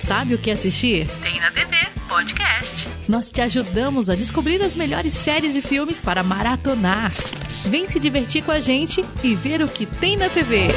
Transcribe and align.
sabe 0.00 0.34
o 0.34 0.38
que 0.38 0.50
assistir? 0.50 1.06
Tem 1.22 1.38
na 1.38 1.50
TV 1.50 1.76
Podcast. 2.08 2.88
Nós 3.06 3.30
te 3.30 3.40
ajudamos 3.42 4.08
a 4.08 4.14
descobrir 4.14 4.62
as 4.62 4.74
melhores 4.74 5.12
séries 5.12 5.54
e 5.54 5.62
filmes 5.62 6.00
para 6.00 6.22
maratonar. 6.22 7.12
Vem 7.66 7.88
se 7.88 8.00
divertir 8.00 8.42
com 8.42 8.50
a 8.50 8.58
gente 8.58 9.04
e 9.22 9.34
ver 9.34 9.62
o 9.62 9.68
que 9.68 9.84
tem 9.84 10.16
na 10.16 10.28
TV. 10.28 10.68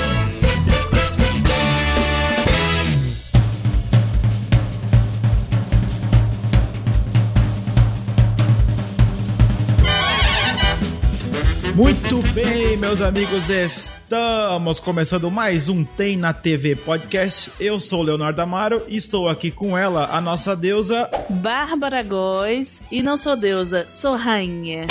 Muito 11.75 12.21
bem, 12.33 12.77
meus 12.77 13.01
amigos, 13.01 13.49
estamos 13.49 14.79
começando 14.79 15.31
mais 15.31 15.67
um 15.67 15.83
Tem 15.83 16.15
na 16.15 16.31
TV 16.31 16.75
podcast. 16.75 17.51
Eu 17.59 17.79
sou 17.79 18.01
o 18.01 18.03
Leonardo 18.03 18.39
Amaro 18.39 18.83
e 18.87 18.95
estou 18.95 19.27
aqui 19.27 19.49
com 19.49 19.75
ela, 19.75 20.05
a 20.15 20.21
nossa 20.21 20.55
deusa 20.55 21.09
Bárbara 21.31 22.03
Góes. 22.03 22.83
E 22.91 23.01
não 23.01 23.17
sou 23.17 23.35
deusa, 23.35 23.85
sou 23.87 24.15
rainha. 24.15 24.85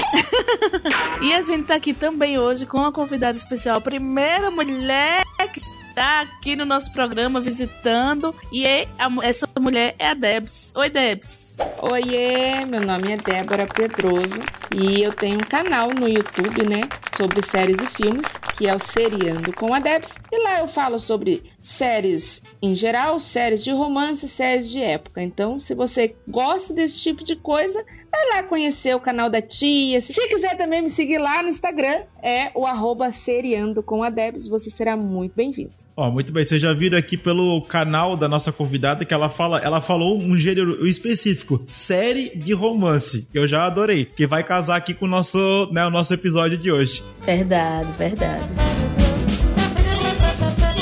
e 1.22 1.32
a 1.32 1.40
gente 1.42 1.66
tá 1.66 1.76
aqui 1.76 1.94
também 1.94 2.36
hoje 2.36 2.66
com 2.66 2.78
uma 2.78 2.90
convidada 2.90 3.38
especial, 3.38 3.76
a 3.76 3.80
primeira 3.80 4.50
mulher 4.50 5.22
que 5.52 5.60
está 5.60 6.22
aqui 6.22 6.56
no 6.56 6.64
nosso 6.64 6.92
programa 6.92 7.40
visitando. 7.40 8.34
E 8.50 8.66
é, 8.66 8.88
essa 9.22 9.48
mulher 9.60 9.94
é 10.00 10.08
a 10.08 10.14
Debs. 10.14 10.72
Oi, 10.74 10.90
Debs. 10.90 11.51
Oiê, 11.82 12.64
meu 12.64 12.80
nome 12.80 13.10
é 13.10 13.16
Débora 13.18 13.66
Pedroso 13.66 14.40
e 14.74 15.02
eu 15.02 15.12
tenho 15.12 15.36
um 15.36 15.44
canal 15.44 15.90
no 15.90 16.08
YouTube, 16.08 16.64
né, 16.64 16.80
sobre 17.14 17.42
séries 17.42 17.76
e 17.82 17.86
filmes, 17.86 18.38
que 18.56 18.66
é 18.66 18.74
o 18.74 18.78
Seriando 18.78 19.52
com 19.52 19.74
a 19.74 19.78
Debs. 19.78 20.18
E 20.30 20.42
lá 20.42 20.60
eu 20.60 20.68
falo 20.68 20.98
sobre 20.98 21.42
séries 21.60 22.42
em 22.62 22.74
geral, 22.74 23.18
séries 23.18 23.62
de 23.62 23.70
romance, 23.70 24.28
séries 24.28 24.70
de 24.70 24.80
época. 24.80 25.22
Então, 25.22 25.58
se 25.58 25.74
você 25.74 26.16
gosta 26.26 26.72
desse 26.72 27.00
tipo 27.02 27.22
de 27.22 27.36
coisa, 27.36 27.84
vai 28.10 28.28
lá 28.30 28.42
conhecer 28.44 28.94
o 28.94 29.00
canal 29.00 29.28
da 29.28 29.42
tia. 29.42 30.00
Se 30.00 30.28
quiser 30.28 30.56
também 30.56 30.80
me 30.80 30.88
seguir 30.88 31.18
lá 31.18 31.42
no 31.42 31.48
Instagram, 31.48 32.04
é 32.22 32.50
o 32.54 32.64
arroba 32.64 33.10
Seriando 33.10 33.82
com 33.82 34.02
a 34.02 34.08
Debs. 34.08 34.48
Você 34.48 34.70
será 34.70 34.96
muito 34.96 35.34
bem-vindo. 35.34 35.81
Ó, 35.94 36.10
muito 36.10 36.32
bem, 36.32 36.42
vocês 36.42 36.60
já 36.60 36.72
viram 36.72 36.96
aqui 36.96 37.18
pelo 37.18 37.60
canal 37.62 38.16
da 38.16 38.26
nossa 38.26 38.50
convidada 38.50 39.04
que 39.04 39.12
ela 39.12 39.28
fala, 39.28 39.58
ela 39.58 39.78
falou 39.78 40.18
um 40.18 40.38
gênero 40.38 40.86
específico, 40.86 41.60
série 41.66 42.30
de 42.34 42.54
romance. 42.54 43.28
Eu 43.34 43.46
já 43.46 43.66
adorei, 43.66 44.06
que 44.06 44.26
vai 44.26 44.42
casar 44.42 44.76
aqui 44.76 44.94
com 44.94 45.04
o 45.04 45.08
nosso, 45.08 45.68
né, 45.70 45.86
o 45.86 45.90
nosso 45.90 46.14
episódio 46.14 46.56
de 46.56 46.72
hoje. 46.72 47.02
Verdade, 47.20 47.92
verdade. 47.98 48.42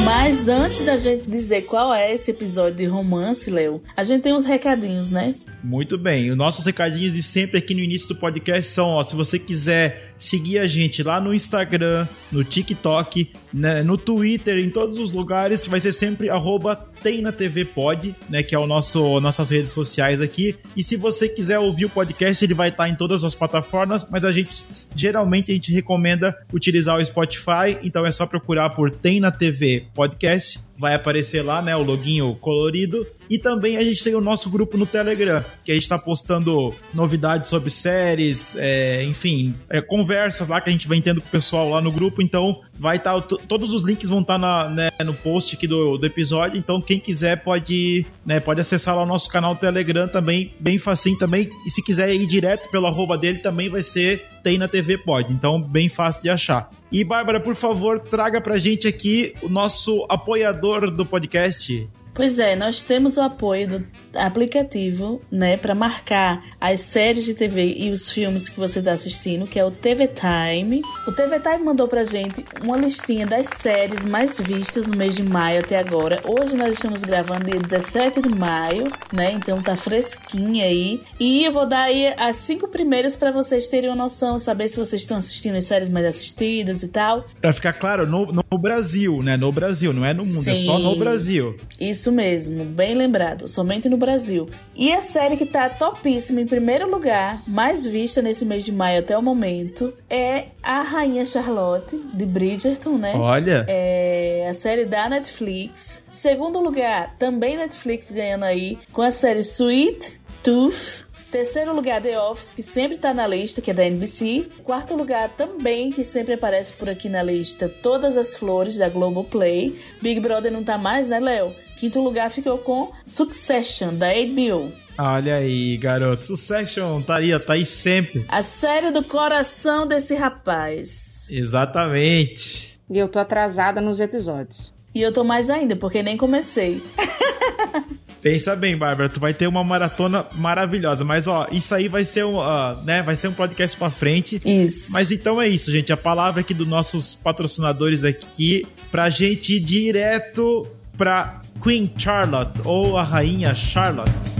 Mas 0.05 0.49
antes 0.49 0.87
da 0.87 0.97
gente 0.97 1.29
dizer 1.29 1.63
qual 1.63 1.93
é 1.93 2.15
esse 2.15 2.31
episódio 2.31 2.77
de 2.77 2.87
romance, 2.87 3.51
Léo, 3.51 3.83
a 3.97 4.05
gente 4.05 4.23
tem 4.23 4.33
uns 4.33 4.45
recadinhos, 4.45 5.11
né? 5.11 5.35
Muito 5.63 5.99
bem. 5.99 6.31
Os 6.31 6.37
nossos 6.37 6.65
recadinhos 6.65 7.15
de 7.15 7.23
sempre 7.23 7.59
aqui 7.59 7.75
no 7.75 7.81
início 7.81 8.09
do 8.09 8.17
podcast 8.17 8.71
são, 8.73 8.89
ó, 8.89 9.03
se 9.03 9.15
você 9.15 9.39
quiser 9.39 10.15
seguir 10.17 10.59
a 10.59 10.67
gente 10.67 11.03
lá 11.03 11.21
no 11.21 11.35
Instagram, 11.35 12.07
no 12.33 12.43
TikTok, 12.43 13.31
né, 13.53 13.83
no 13.83 13.97
Twitter, 13.97 14.59
em 14.59 14.71
todos 14.71 14.97
os 14.99 15.11
lugares, 15.11 15.67
vai 15.67 15.81
ser 15.81 15.93
sempre 15.93 16.31
arroba 16.31 16.89
tem 17.03 17.23
na 17.23 17.33
TV 17.33 17.65
Pod, 17.65 18.15
né, 18.29 18.43
que 18.43 18.55
é 18.55 18.59
o 18.59 18.67
nosso 18.67 19.21
nossas 19.21 19.51
redes 19.51 19.71
sociais 19.71 20.21
aqui. 20.21 20.57
E 20.77 20.83
se 20.83 20.97
você 20.97 21.29
quiser 21.29 21.59
ouvir 21.59 21.87
o 21.87 21.91
podcast, 21.91 22.45
ele 22.45 22.55
vai 22.55 22.69
estar 22.69 22.89
em 22.89 22.95
todas 22.95 23.25
as 23.25 23.35
plataformas, 23.35 24.07
mas 24.11 24.25
a 24.25 24.33
gente 24.33 24.67
geralmente 24.95 25.51
a 25.51 25.55
gente 25.55 25.73
recomenda 25.73 26.37
utilizar 26.53 26.99
o 26.99 27.05
Spotify, 27.05 27.79
então 27.83 28.05
é 28.05 28.11
só 28.11 28.27
procurar 28.27 28.71
por 28.71 28.91
Tem 28.91 29.21
na 29.21 29.31
TV 29.31 29.87
Podcast, 29.95 30.61
vai 30.81 30.95
aparecer 30.95 31.43
lá, 31.43 31.61
né, 31.61 31.77
o 31.77 31.83
loginho 31.83 32.35
colorido. 32.41 33.07
E 33.29 33.39
também 33.39 33.77
a 33.77 33.83
gente 33.83 34.03
tem 34.03 34.15
o 34.15 34.21
nosso 34.21 34.51
grupo 34.51 34.77
no 34.77 34.87
Telegram, 34.87 35.45
que 35.65 35.71
a 35.71 35.75
gente 35.75 35.85
está 35.85 35.97
postando 35.97 36.75
novidades 36.93 37.49
sobre 37.49 37.71
séries, 37.71 38.57
é, 38.57 39.05
enfim, 39.05 39.55
é, 39.69 39.81
conversas 39.81 40.49
lá 40.49 40.61
que 40.61 40.69
a 40.69 40.73
gente 40.73 40.89
vai 40.89 41.01
tendo 41.01 41.21
com 41.21 41.29
o 41.29 41.31
pessoal 41.31 41.69
lá 41.69 41.81
no 41.81 41.93
grupo. 41.93 42.21
Então, 42.21 42.61
vai 42.77 42.97
estar. 42.97 43.21
Tá, 43.21 43.37
todos 43.47 43.73
os 43.73 43.83
links 43.83 44.09
vão 44.09 44.23
estar 44.23 44.41
tá 44.41 44.69
né, 44.71 44.91
no 45.05 45.15
post 45.15 45.55
aqui 45.55 45.69
do, 45.69 45.97
do 45.97 46.07
episódio. 46.07 46.59
Então, 46.59 46.81
quem 46.81 46.99
quiser 46.99 47.41
pode, 47.43 48.05
né, 48.27 48.41
pode 48.41 48.61
acessar 48.61 48.97
lá 48.97 49.03
o 49.03 49.07
nosso 49.07 49.29
canal 49.29 49.55
Telegram 49.55 50.09
também, 50.09 50.53
bem 50.59 50.79
facinho 50.79 51.19
também. 51.19 51.51
E 51.65 51.71
se 51.71 51.85
quiser 51.85 52.13
ir 52.13 52.27
direto 52.27 52.69
pelo 52.71 52.87
arroba 52.87 53.17
dele, 53.17 53.39
também 53.39 53.69
vai 53.69 53.83
ser 53.83 54.25
tem 54.43 54.59
na 54.59 54.69
TV 54.69 54.99
Pod. 54.99 55.33
Então, 55.33 55.61
bem 55.61 55.89
fácil 55.89 56.23
de 56.23 56.31
achar. 56.31 56.71
E, 56.91 57.05
Bárbara, 57.05 57.41
por 57.41 57.55
favor, 57.55 58.01
traga 58.01 58.41
pra 58.41 58.59
gente 58.59 58.89
aqui 58.89 59.35
o 59.43 59.49
nosso 59.49 60.07
apoiador 60.09 60.91
do 60.91 61.07
podcast. 61.07 61.89
Pois 62.13 62.39
é, 62.39 62.57
nós 62.57 62.83
temos 62.83 63.17
o 63.17 63.21
apoio 63.21 63.69
do 63.69 63.85
aplicativo, 64.15 65.21
né, 65.31 65.57
para 65.57 65.75
marcar 65.75 66.45
as 66.61 66.81
séries 66.81 67.25
de 67.25 67.35
TV 67.35 67.75
e 67.77 67.91
os 67.91 68.11
filmes 68.11 68.49
que 68.49 68.59
você 68.59 68.81
está 68.81 68.93
assistindo, 68.93 69.47
que 69.47 69.59
é 69.59 69.65
o 69.65 69.71
TV 69.71 70.09
Time. 70.09 70.83
O 71.07 71.13
TV 71.13 71.39
Time 71.41 71.65
mandou 71.65 71.87
pra 71.87 72.05
gente 72.05 72.45
uma 72.63 72.77
listinha 72.77 73.27
das 73.27 73.47
séries 73.47 74.05
mais 74.05 74.39
vistas 74.39 74.87
no 74.87 74.97
mês 74.97 75.15
de 75.15 75.23
maio 75.23 75.61
até 75.61 75.79
agora. 75.79 76.21
Hoje 76.25 76.57
nós 76.57 76.75
estamos 76.75 77.03
gravando 77.03 77.51
dia 77.51 77.61
17 77.61 78.21
de 78.21 78.29
maio, 78.29 78.91
né? 79.13 79.33
Então 79.33 79.63
tá 79.63 79.77
fresquinha 79.77 80.65
aí. 80.65 81.01
E 81.19 81.45
eu 81.45 81.53
vou 81.53 81.67
dar 81.67 81.85
aí 81.85 82.13
as 82.19 82.37
cinco 82.37 82.69
primeiras 82.69 83.17
para 83.17 83.31
vocês 83.31 83.69
terem 83.69 83.89
uma 83.89 83.97
noção, 83.97 84.39
saber 84.39 84.69
se 84.69 84.77
vocês 84.77 85.03
estão 85.03 85.17
assistindo 85.17 85.57
as 85.57 85.65
séries 85.65 85.89
mais 85.89 86.07
assistidas 86.07 86.83
e 86.83 86.89
tal. 86.89 87.27
Pra 87.41 87.53
ficar 87.53 87.73
claro, 87.75 88.07
no, 88.07 88.27
no 88.27 88.59
Brasil, 88.59 89.23
né? 89.23 89.37
No 89.37 89.53
Brasil, 89.53 89.93
não 89.93 90.05
é 90.05 90.13
no 90.13 90.25
mundo, 90.25 90.43
Sim, 90.43 90.51
é 90.51 90.55
só 90.55 90.79
no 90.79 90.97
Brasil. 90.97 91.57
Isso 91.79 92.00
mesmo, 92.09 92.65
bem 92.65 92.95
lembrado. 92.95 93.49
Somente 93.49 93.89
no 93.89 93.97
Brasil. 93.97 94.49
E 94.77 94.93
a 94.93 95.01
série 95.01 95.37
que 95.37 95.45
tá 95.45 95.69
topíssima 95.69 96.41
em 96.41 96.47
primeiro 96.47 96.89
lugar, 96.89 97.43
mais 97.47 97.85
vista 97.85 98.23
nesse 98.23 98.45
mês 98.45 98.65
de 98.65 98.71
maio 98.71 99.01
até 99.01 99.19
o 99.19 99.23
momento, 99.23 99.93
é 100.09 100.47
A 100.63 100.83
Rainha 100.83 101.25
Charlotte, 101.25 101.97
de 102.15 102.25
Bridgerton, 102.25 102.97
né? 102.97 103.15
Olha! 103.17 103.65
É 103.69 104.47
a 104.49 104.53
série 104.53 104.85
da 104.85 105.09
Netflix. 105.09 106.03
Segundo 106.09 106.61
lugar, 106.61 107.17
também 107.19 107.57
Netflix 107.57 108.11
ganhando 108.11 108.45
aí, 108.45 108.79
com 108.93 109.03
a 109.03 109.11
série 109.11 109.41
Sweet 109.41 110.21
Tooth. 110.43 111.10
Terceiro 111.31 111.73
lugar, 111.73 112.03
The 112.03 112.21
Office, 112.21 112.51
que 112.51 112.63
sempre 112.63 112.99
tá 112.99 113.15
na 113.15 113.25
lista, 113.25 113.61
que 113.61 113.71
é 113.71 113.75
da 113.75 113.85
NBC. 113.85 114.49
Quarto 114.65 114.97
lugar, 114.97 115.29
também, 115.31 115.93
que 115.93 116.03
sempre 116.03 116.35
aparece 116.35 116.73
por 116.73 116.91
aqui 116.91 117.09
na 117.09 117.23
lista, 117.23 117.69
Todas 117.69 118.17
as 118.17 118.37
Flores, 118.37 118.77
da 118.77 118.89
Globoplay. 118.89 119.79
Big 120.03 120.19
Brother 120.19 120.51
não 120.51 120.65
tá 120.65 120.77
mais, 120.77 121.07
né, 121.07 121.21
Léo? 121.21 121.55
Quinto 121.77 122.01
lugar 122.01 122.31
ficou 122.31 122.59
com 122.59 122.91
Succession, 123.07 123.95
da 123.95 124.09
HBO. 124.13 124.73
Olha 124.99 125.37
aí, 125.37 125.77
garoto. 125.77 126.25
Succession 126.25 127.01
tá 127.01 127.19
aí, 127.19 127.39
tá 127.39 127.53
aí 127.53 127.65
sempre. 127.65 128.27
A 128.29 128.43
série 128.43 128.91
do 128.91 129.05
coração 129.05 129.87
desse 129.87 130.17
rapaz. 130.17 131.29
Exatamente. 131.31 132.79
E 132.91 132.99
eu 132.99 133.09
tô 133.09 133.21
atrasada 133.21 133.81
nos 133.81 134.01
episódios. 134.01 134.75
E 134.93 135.01
eu 135.01 135.13
tô 135.13 135.23
mais 135.23 135.49
ainda, 135.49 135.77
porque 135.77 136.03
nem 136.03 136.17
comecei. 136.17 136.83
Pensa 138.23 138.55
bem, 138.55 138.77
Bárbara, 138.77 139.09
tu 139.09 139.19
vai 139.19 139.33
ter 139.33 139.47
uma 139.47 139.65
maratona 139.65 140.27
maravilhosa. 140.35 141.05
Mas, 141.05 141.27
ó, 141.27 141.47
isso 141.51 141.75
aí 141.75 141.89
vai 141.89 142.05
ser 142.05 142.25
um, 142.25 142.37
uh, 142.37 142.77
né, 142.85 143.03
vai 143.03 143.17
ser 143.17 143.29
um 143.29 143.33
podcast 143.33 143.77
pra 143.77 143.91
frente. 143.91 144.41
Isso. 144.45 144.93
Mas 144.93 145.11
então 145.11 145.41
é 145.41 145.49
isso, 145.49 145.73
gente. 145.73 145.93
A 145.93 145.97
palavra 145.97 146.41
aqui 146.41 146.53
dos 146.53 146.69
nossos 146.69 147.15
patrocinadores 147.15 148.05
aqui, 148.05 148.67
pra 148.91 149.09
gente 149.09 149.57
ir 149.57 149.61
direto 149.61 150.67
para 150.97 151.41
Queen 151.63 151.91
Charlotte 151.97 152.61
ou 152.65 152.97
a 152.97 153.03
Rainha 153.03 153.55
Charlotte. 153.55 154.40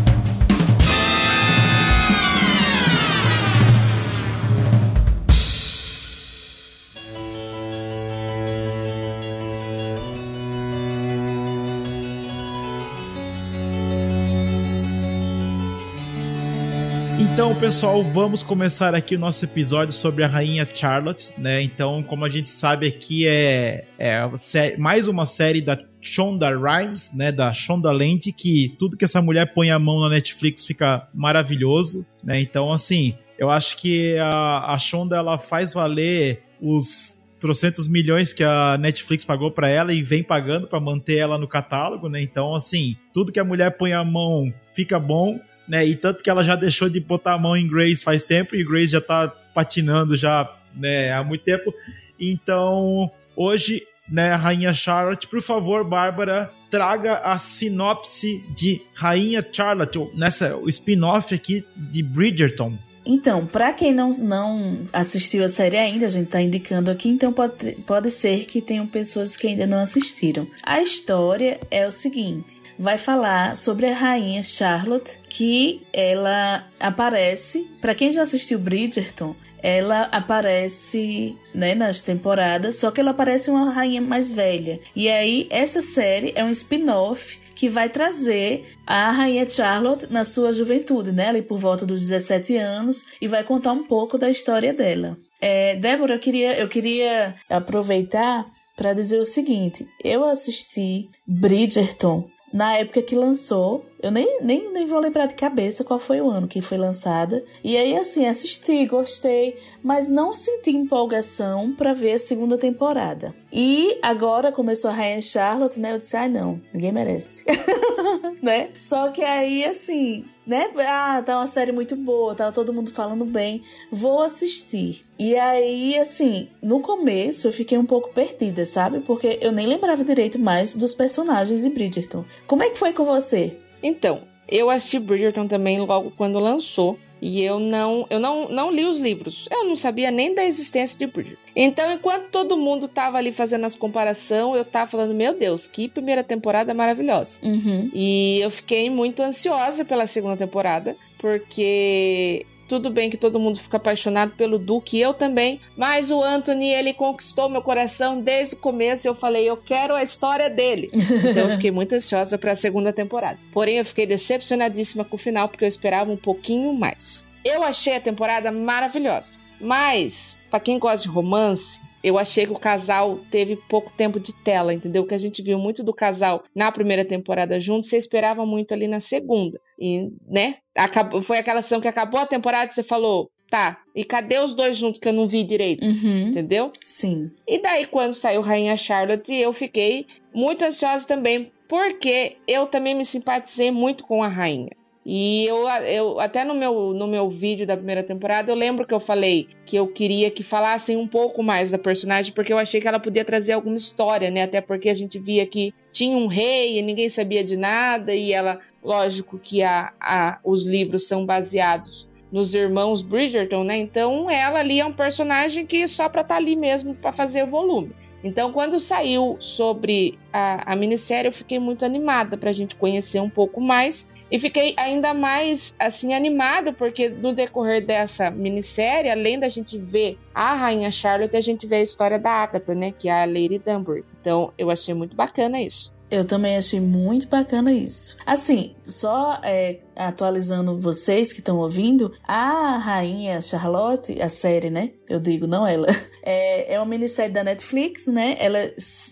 Pessoal, 17.61 18.03
vamos 18.03 18.43
começar 18.43 18.95
aqui 18.95 19.17
o 19.17 19.19
nosso 19.19 19.45
episódio 19.45 19.93
sobre 19.93 20.25
a 20.25 20.27
rainha 20.27 20.67
Charlotte, 20.67 21.35
né? 21.37 21.61
Então, 21.61 22.03
como 22.03 22.25
a 22.25 22.31
gente 22.31 22.49
sabe 22.49 22.87
aqui 22.87 23.27
é, 23.27 23.85
é 23.99 24.77
mais 24.79 25.07
uma 25.07 25.27
série 25.27 25.61
da 25.61 25.79
Shonda 26.01 26.49
Rhimes, 26.57 27.15
né, 27.15 27.31
da 27.31 27.53
Shonda 27.53 27.93
Land, 27.93 28.33
que 28.33 28.75
tudo 28.79 28.97
que 28.97 29.05
essa 29.05 29.21
mulher 29.21 29.53
põe 29.53 29.71
a 29.71 29.79
mão 29.79 30.01
na 30.01 30.09
Netflix 30.09 30.65
fica 30.65 31.07
maravilhoso, 31.13 32.07
né? 32.25 32.41
Então, 32.41 32.73
assim, 32.73 33.15
eu 33.39 33.51
acho 33.51 33.77
que 33.77 34.17
a, 34.17 34.73
a 34.73 34.79
Shonda 34.79 35.17
ela 35.17 35.37
faz 35.37 35.75
valer 35.75 36.43
os 36.63 37.29
trocentos 37.39 37.87
milhões 37.87 38.33
que 38.33 38.43
a 38.43 38.79
Netflix 38.79 39.23
pagou 39.23 39.51
para 39.51 39.69
ela 39.69 39.93
e 39.93 40.03
vem 40.03 40.23
pagando 40.23 40.67
para 40.67 40.81
manter 40.81 41.19
ela 41.19 41.37
no 41.37 41.47
catálogo, 41.47 42.09
né? 42.09 42.23
Então, 42.23 42.55
assim, 42.55 42.97
tudo 43.13 43.33
que 43.33 43.41
a 43.41 43.45
mulher 43.45 43.77
põe 43.77 43.93
a 43.93 44.03
mão 44.03 44.51
fica 44.73 44.99
bom, 44.99 45.39
né? 45.71 45.87
E 45.87 45.95
tanto 45.95 46.25
que 46.25 46.29
ela 46.29 46.43
já 46.43 46.57
deixou 46.57 46.89
de 46.89 46.99
botar 46.99 47.35
a 47.35 47.39
mão 47.39 47.57
em 47.57 47.69
Grace 47.69 48.03
faz 48.03 48.25
tempo 48.25 48.57
e 48.57 48.65
Grace 48.65 48.89
já 48.89 49.01
tá 49.01 49.33
patinando 49.55 50.17
já, 50.17 50.53
né, 50.75 51.13
há 51.13 51.23
muito 51.23 51.45
tempo. 51.45 51.73
Então, 52.19 53.09
hoje 53.37 53.85
né, 54.11 54.35
Rainha 54.35 54.75
Charlotte. 54.75 55.29
Por 55.29 55.41
favor, 55.41 55.85
Bárbara, 55.85 56.51
traga 56.69 57.19
a 57.19 57.39
sinopse 57.39 58.45
de 58.57 58.83
Rainha 58.93 59.47
Charlotte, 59.53 60.11
nessa 60.17 60.57
o 60.57 60.69
spin-off 60.69 61.33
aqui 61.33 61.65
de 61.77 62.03
Bridgerton. 62.03 62.77
Então, 63.07 63.47
para 63.47 63.73
quem 63.73 63.95
não, 63.95 64.11
não 64.11 64.81
assistiu 64.93 65.45
a 65.45 65.49
série 65.49 65.79
ainda, 65.79 66.07
a 66.07 66.09
gente 66.09 66.29
tá 66.29 66.43
indicando 66.43 66.91
aqui, 66.91 67.09
então 67.09 67.33
pode, 67.33 67.77
pode 67.87 68.11
ser 68.11 68.45
que 68.45 68.61
tenham 68.61 68.87
pessoas 68.87 69.37
que 69.37 69.47
ainda 69.47 69.67
não 69.67 69.79
assistiram. 69.79 70.49
A 70.65 70.83
história 70.83 71.61
é 71.71 71.87
o 71.87 71.91
seguinte: 71.91 72.60
vai 72.81 72.97
falar 72.97 73.59
sobre 73.59 73.87
a 73.87 73.95
rainha 73.95 74.43
Charlotte, 74.43 75.19
que 75.29 75.83
ela 75.93 76.67
aparece, 76.81 77.69
para 77.79 77.95
quem 77.95 78.11
já 78.11 78.23
assistiu 78.23 78.59
Bridgerton, 78.59 79.37
ela 79.63 80.05
aparece 80.05 81.37
né, 81.55 81.75
nas 81.75 82.01
temporadas, 82.01 82.77
só 82.77 82.91
que 82.91 82.99
ela 82.99 83.11
aparece 83.11 83.51
uma 83.51 83.71
rainha 83.71 84.01
mais 84.01 84.33
velha. 84.33 84.81
E 84.97 85.11
aí, 85.11 85.47
essa 85.51 85.83
série 85.83 86.33
é 86.35 86.43
um 86.43 86.49
spin-off 86.49 87.39
que 87.55 87.69
vai 87.69 87.91
trazer 87.91 88.65
a 88.87 89.11
rainha 89.11 89.49
Charlotte 89.49 90.11
na 90.11 90.25
sua 90.25 90.51
juventude, 90.51 91.13
né, 91.13 91.29
ali 91.29 91.43
por 91.43 91.59
volta 91.59 91.85
dos 91.85 92.01
17 92.01 92.57
anos, 92.57 93.05
e 93.21 93.29
vai 93.29 93.45
contar 93.45 93.73
um 93.73 93.85
pouco 93.85 94.17
da 94.17 94.31
história 94.31 94.73
dela. 94.73 95.19
É, 95.39 95.77
Débora, 95.77 96.15
eu 96.15 96.19
queria, 96.19 96.59
eu 96.59 96.69
queria 96.69 97.35
aproveitar 97.51 98.47
para 98.75 98.95
dizer 98.95 99.19
o 99.19 99.27
seguinte: 99.27 99.87
eu 100.03 100.25
assisti 100.25 101.11
Bridgerton 101.27 102.27
na 102.53 102.77
época 102.77 103.03
que 103.03 103.15
lançou. 103.15 103.85
Eu 104.03 104.11
nem, 104.11 104.41
nem, 104.41 104.73
nem 104.73 104.87
vou 104.87 104.99
lembrar 104.99 105.27
de 105.27 105.35
cabeça 105.35 105.85
qual 105.85 105.99
foi 105.99 106.21
o 106.21 106.31
ano 106.31 106.49
que 106.49 106.63
foi 106.63 106.79
lançada. 106.79 107.45
E 107.63 107.77
aí, 107.77 107.95
assim, 107.97 108.27
assisti, 108.27 108.87
gostei, 108.87 109.57
mas 109.83 110.09
não 110.09 110.33
senti 110.33 110.71
empolgação 110.71 111.73
para 111.73 111.93
ver 111.93 112.15
a 112.15 112.19
segunda 112.19 112.57
temporada. 112.57 113.35
E 113.53 113.99
agora 114.03 114.51
começou 114.51 114.91
a 114.91 114.95
Rainha 114.95 115.21
Charlotte, 115.21 115.79
né? 115.79 115.93
Eu 115.93 115.99
disse, 115.99 116.17
ai 116.17 116.27
ah, 116.27 116.29
não, 116.29 116.61
ninguém 116.73 116.93
merece. 116.93 117.45
né? 118.43 118.71
Só 118.79 119.09
que 119.11 119.23
aí, 119.23 119.65
assim, 119.65 120.25
né? 120.47 120.71
Ah, 120.79 121.23
tá 121.25 121.37
uma 121.37 121.47
série 121.47 121.73
muito 121.73 121.95
boa, 121.95 122.35
tá 122.35 122.51
todo 122.51 122.73
mundo 122.73 122.91
falando 122.91 123.25
bem. 123.25 123.63
Vou 123.93 124.23
assistir. 124.23 125.05
E 125.19 125.37
aí, 125.37 125.99
assim, 125.99 126.49
no 126.63 126.81
começo 126.81 127.47
eu 127.47 127.53
fiquei 127.53 127.77
um 127.77 127.87
pouco 127.87 128.13
perdida, 128.15 128.65
sabe? 128.65 129.01
Porque 129.01 129.39
eu 129.43 129.53
nem 129.53 129.67
lembrava 129.67 130.03
direito 130.03 130.39
mais 130.39 130.75
dos 130.75 130.95
personagens 130.95 131.63
de 131.63 131.69
Bridgerton. 131.69 132.25
Como 132.47 132.63
é 132.63 132.71
que 132.71 132.79
foi 132.79 132.93
com 132.93 133.05
você? 133.05 133.59
Então, 133.83 134.23
eu 134.49 134.69
assisti 134.69 134.99
Bridgerton 134.99 135.47
também 135.47 135.81
logo 135.81 136.13
quando 136.17 136.39
lançou. 136.39 136.99
E 137.23 137.43
eu 137.43 137.59
não, 137.59 138.07
eu 138.09 138.19
não, 138.19 138.49
não 138.49 138.71
li 138.71 138.85
os 138.87 138.99
livros. 138.99 139.47
Eu 139.51 139.65
não 139.65 139.77
sabia 139.77 140.11
nem 140.11 140.35
da 140.35 140.43
existência 140.43 140.99
de 140.99 141.07
Bridgerton. 141.07 141.43
Então, 141.55 141.93
enquanto 141.93 142.31
todo 142.31 142.57
mundo 142.57 142.89
tava 142.89 143.19
ali 143.19 143.31
fazendo 143.31 143.67
as 143.67 143.77
comparações, 143.77 144.57
eu 144.57 144.65
tava 144.65 144.91
falando, 144.91 145.15
meu 145.15 145.35
Deus, 145.35 145.67
que 145.67 145.87
primeira 145.87 146.25
temporada 146.25 146.73
maravilhosa. 146.73 147.39
Uhum. 147.43 147.91
E 147.93 148.41
eu 148.41 148.51
fiquei 148.51 148.89
muito 148.89 149.23
ansiosa 149.23 149.85
pela 149.85 150.07
segunda 150.07 150.37
temporada, 150.37 150.97
porque 151.19 152.47
tudo 152.71 152.89
bem 152.89 153.11
que 153.11 153.17
todo 153.17 153.41
mundo 153.41 153.59
fica 153.59 153.79
apaixonado 153.79 154.37
pelo 154.37 154.57
Duque, 154.57 154.97
eu 154.97 155.13
também, 155.13 155.61
mas 155.77 156.13
o 156.13 156.23
Anthony, 156.23 156.69
ele 156.69 156.95
conquistou 156.95 157.49
meu 157.49 157.61
coração 157.61 158.21
desde 158.21 158.55
o 158.55 158.59
começo. 158.59 159.09
Eu 159.09 159.15
falei, 159.15 159.45
eu 159.51 159.57
quero 159.57 159.93
a 159.93 160.05
história 160.05 160.49
dele. 160.49 160.89
Então 160.95 161.47
eu 161.47 161.51
fiquei 161.51 161.73
muito 161.75 161.97
ansiosa 161.97 162.39
para 162.39 162.53
a 162.53 162.55
segunda 162.55 162.93
temporada. 162.93 163.41
Porém, 163.51 163.79
eu 163.79 163.85
fiquei 163.85 164.07
decepcionadíssima 164.07 165.05
com 165.05 165.17
o 165.17 165.19
final, 165.19 165.49
porque 165.49 165.65
eu 165.65 165.69
esperava 165.69 166.13
um 166.13 166.17
pouquinho 166.17 166.73
mais. 166.73 167.27
Eu 167.45 167.65
achei 167.65 167.97
a 167.97 168.01
temporada 168.01 168.53
maravilhosa, 168.53 169.41
mas 169.61 170.39
para 170.49 170.61
quem 170.61 170.79
gosta 170.79 171.09
de 171.09 171.13
romance, 171.13 171.81
eu 172.03 172.19
achei 172.19 172.47
que 172.47 172.53
o 172.53 172.59
casal 172.59 173.19
teve 173.31 173.57
pouco 173.57 173.93
tempo 173.93 174.19
de 174.19 174.33
tela, 174.33 174.73
entendeu? 174.73 175.05
Que 175.05 175.15
a 175.15 175.19
gente 175.19 175.43
viu 175.43 175.59
muito 175.59 175.83
do 175.83 175.93
casal 175.93 176.43
na 176.55 176.73
primeira 176.73 177.05
temporada 177.05 177.61
junto, 177.61 177.87
você 177.87 177.97
esperava 177.97 178.47
muito 178.47 178.73
ali 178.73 178.89
na 178.89 179.01
segunda. 179.01 179.61
E, 179.79 180.11
né? 180.27 180.57
Acabou, 180.75 181.23
foi 181.23 181.39
aquela 181.39 181.61
ação 181.61 181.81
que 181.81 181.89
acabou 181.89 182.21
a 182.21 182.27
temporada 182.27 182.71
e 182.71 182.75
você 182.75 182.83
falou, 182.83 183.31
tá, 183.51 183.81
e 183.95 184.05
cadê 184.05 184.39
os 184.39 184.55
dois 184.55 184.77
juntos 184.77 185.01
que 185.01 185.09
eu 185.09 185.13
não 185.13 185.27
vi 185.27 185.43
direito? 185.43 185.85
Uhum. 185.85 186.29
Entendeu? 186.29 186.73
Sim. 186.87 187.31
E 187.47 187.61
daí, 187.61 187.87
quando 187.87 188.13
saiu 188.13 188.41
Rainha 188.41 188.77
Charlotte, 188.77 189.35
eu 189.35 189.53
fiquei 189.53 190.07
muito 190.33 190.65
ansiosa 190.65 191.07
também, 191.07 191.51
porque 191.69 192.37
eu 192.47 192.67
também 192.67 192.95
me 192.95 193.05
simpatizei 193.05 193.71
muito 193.71 194.05
com 194.05 194.23
a 194.23 194.29
rainha. 194.29 194.71
E 195.05 195.47
eu, 195.47 195.67
eu 195.69 196.21
até 196.21 196.45
no 196.45 196.55
meu, 196.55 196.93
no 196.93 197.07
meu 197.07 197.31
vídeo 197.31 197.67
da 197.67 197.77
primeira 197.77 198.03
temporada, 198.03 198.51
eu 198.53 198.55
lembro 198.55 198.87
que 198.87 198.93
eu 198.93 199.01
falei 199.01 199.49
que 199.65 199.75
eu 199.77 199.87
queria 199.87 200.31
que 200.31 200.43
falassem 200.43 200.97
um 200.97 201.07
pouco 201.07 201.43
mais 201.43 201.71
da 201.71 201.79
personagem, 201.79 202.35
porque 202.35 202.53
eu 202.53 202.59
achei 202.59 202.81
que 202.81 202.89
ela 202.89 203.01
podia 203.01 203.25
trazer 203.25 203.55
alguma 203.55 203.77
história, 203.77 204.31
né? 204.31 204.43
Até 204.43 204.61
porque 204.61 204.91
a 204.91 204.95
gente 204.95 205.19
via 205.19 205.47
que 205.47 205.73
tinha 205.91 206.17
um 206.17 206.27
rei 206.27 206.79
e 206.79 206.83
ninguém 206.83 207.09
sabia 207.09 207.43
de 207.43 207.57
nada, 207.57 208.15
e 208.15 208.33
ela, 208.33 208.61
lógico 208.85 209.39
que 209.39 209.63
a, 209.63 209.93
a, 209.99 210.39
os 210.45 210.67
livros 210.67 211.09
são 211.09 211.25
baseados 211.25 212.07
nos 212.31 212.55
irmãos 212.55 213.03
Bridgerton, 213.03 213.65
né? 213.65 213.79
Então 213.79 214.31
ela 214.31 214.61
ali 214.61 214.81
é 214.81 214.87
um 214.87 214.93
personagem 214.93 215.65
que 215.65 215.87
só 215.89 216.09
pra 216.09 216.21
estar 216.21 216.35
tá 216.35 216.41
ali 216.41 216.55
mesmo 216.55 216.95
para 216.95 217.11
fazer 217.11 217.47
volume. 217.47 217.95
Então, 218.23 218.53
quando 218.53 218.79
saiu 218.79 219.37
sobre 219.41 220.19
a, 220.33 220.73
a 220.73 220.77
minissérie, 220.77 221.29
eu 221.29 221.33
fiquei 221.33 221.59
muito 221.59 221.85
animada 221.85 222.37
para 222.37 222.51
a 222.51 222.53
gente 222.53 222.77
conhecer 222.77 223.21
um 223.21 223.31
pouco 223.31 223.61
mais 223.61 224.07
e 224.31 224.39
fiquei 224.39 224.75
ainda 224.77 225.15
mais 225.15 225.75
assim 225.79 226.13
animada 226.13 226.73
porque 226.73 227.09
no 227.09 227.33
decorrer 227.33 227.85
dessa 227.85 228.31
minissérie, 228.31 229.11
além 229.11 229.39
da 229.39 229.49
gente 229.49 229.79
ver 229.79 230.19
a 230.35 230.55
rainha 230.55 230.91
Charlotte, 230.91 231.37
a 231.37 231.41
gente 231.41 231.67
vê 231.67 231.77
a 231.77 231.83
história 231.83 232.19
da 232.19 232.31
Agatha, 232.31 232.75
né, 232.75 232.93
que 232.93 233.09
é 233.09 233.23
a 233.23 233.25
Lady 233.25 233.59
Dunbury. 233.59 234.05
Então, 234.21 234.53
eu 234.59 234.71
achei 234.71 234.93
muito 234.93 235.17
bacana 235.17 235.61
isso. 235.61 235.93
Eu 236.11 236.25
também 236.25 236.57
achei 236.57 236.81
muito 236.81 237.29
bacana 237.29 237.73
isso. 237.73 238.17
Assim, 238.27 238.75
só 238.89 239.39
é, 239.45 239.79
atualizando 239.95 240.77
vocês 240.77 241.33
que 241.33 241.39
estão 241.39 241.59
ouvindo, 241.59 242.13
a 242.27 242.79
Rainha 242.79 243.41
Charlotte, 243.41 244.21
a 244.21 244.29
série, 244.29 244.71
né? 244.71 244.91
Eu 245.09 245.21
digo, 245.21 245.47
não 245.47 245.67
ela. 245.67 245.87
É, 246.23 246.75
é 246.75 246.79
uma 246.79 246.85
minissérie 246.85 247.33
da 247.33 247.43
Netflix, 247.43 248.07
né? 248.07 248.37
Ela 248.39 248.59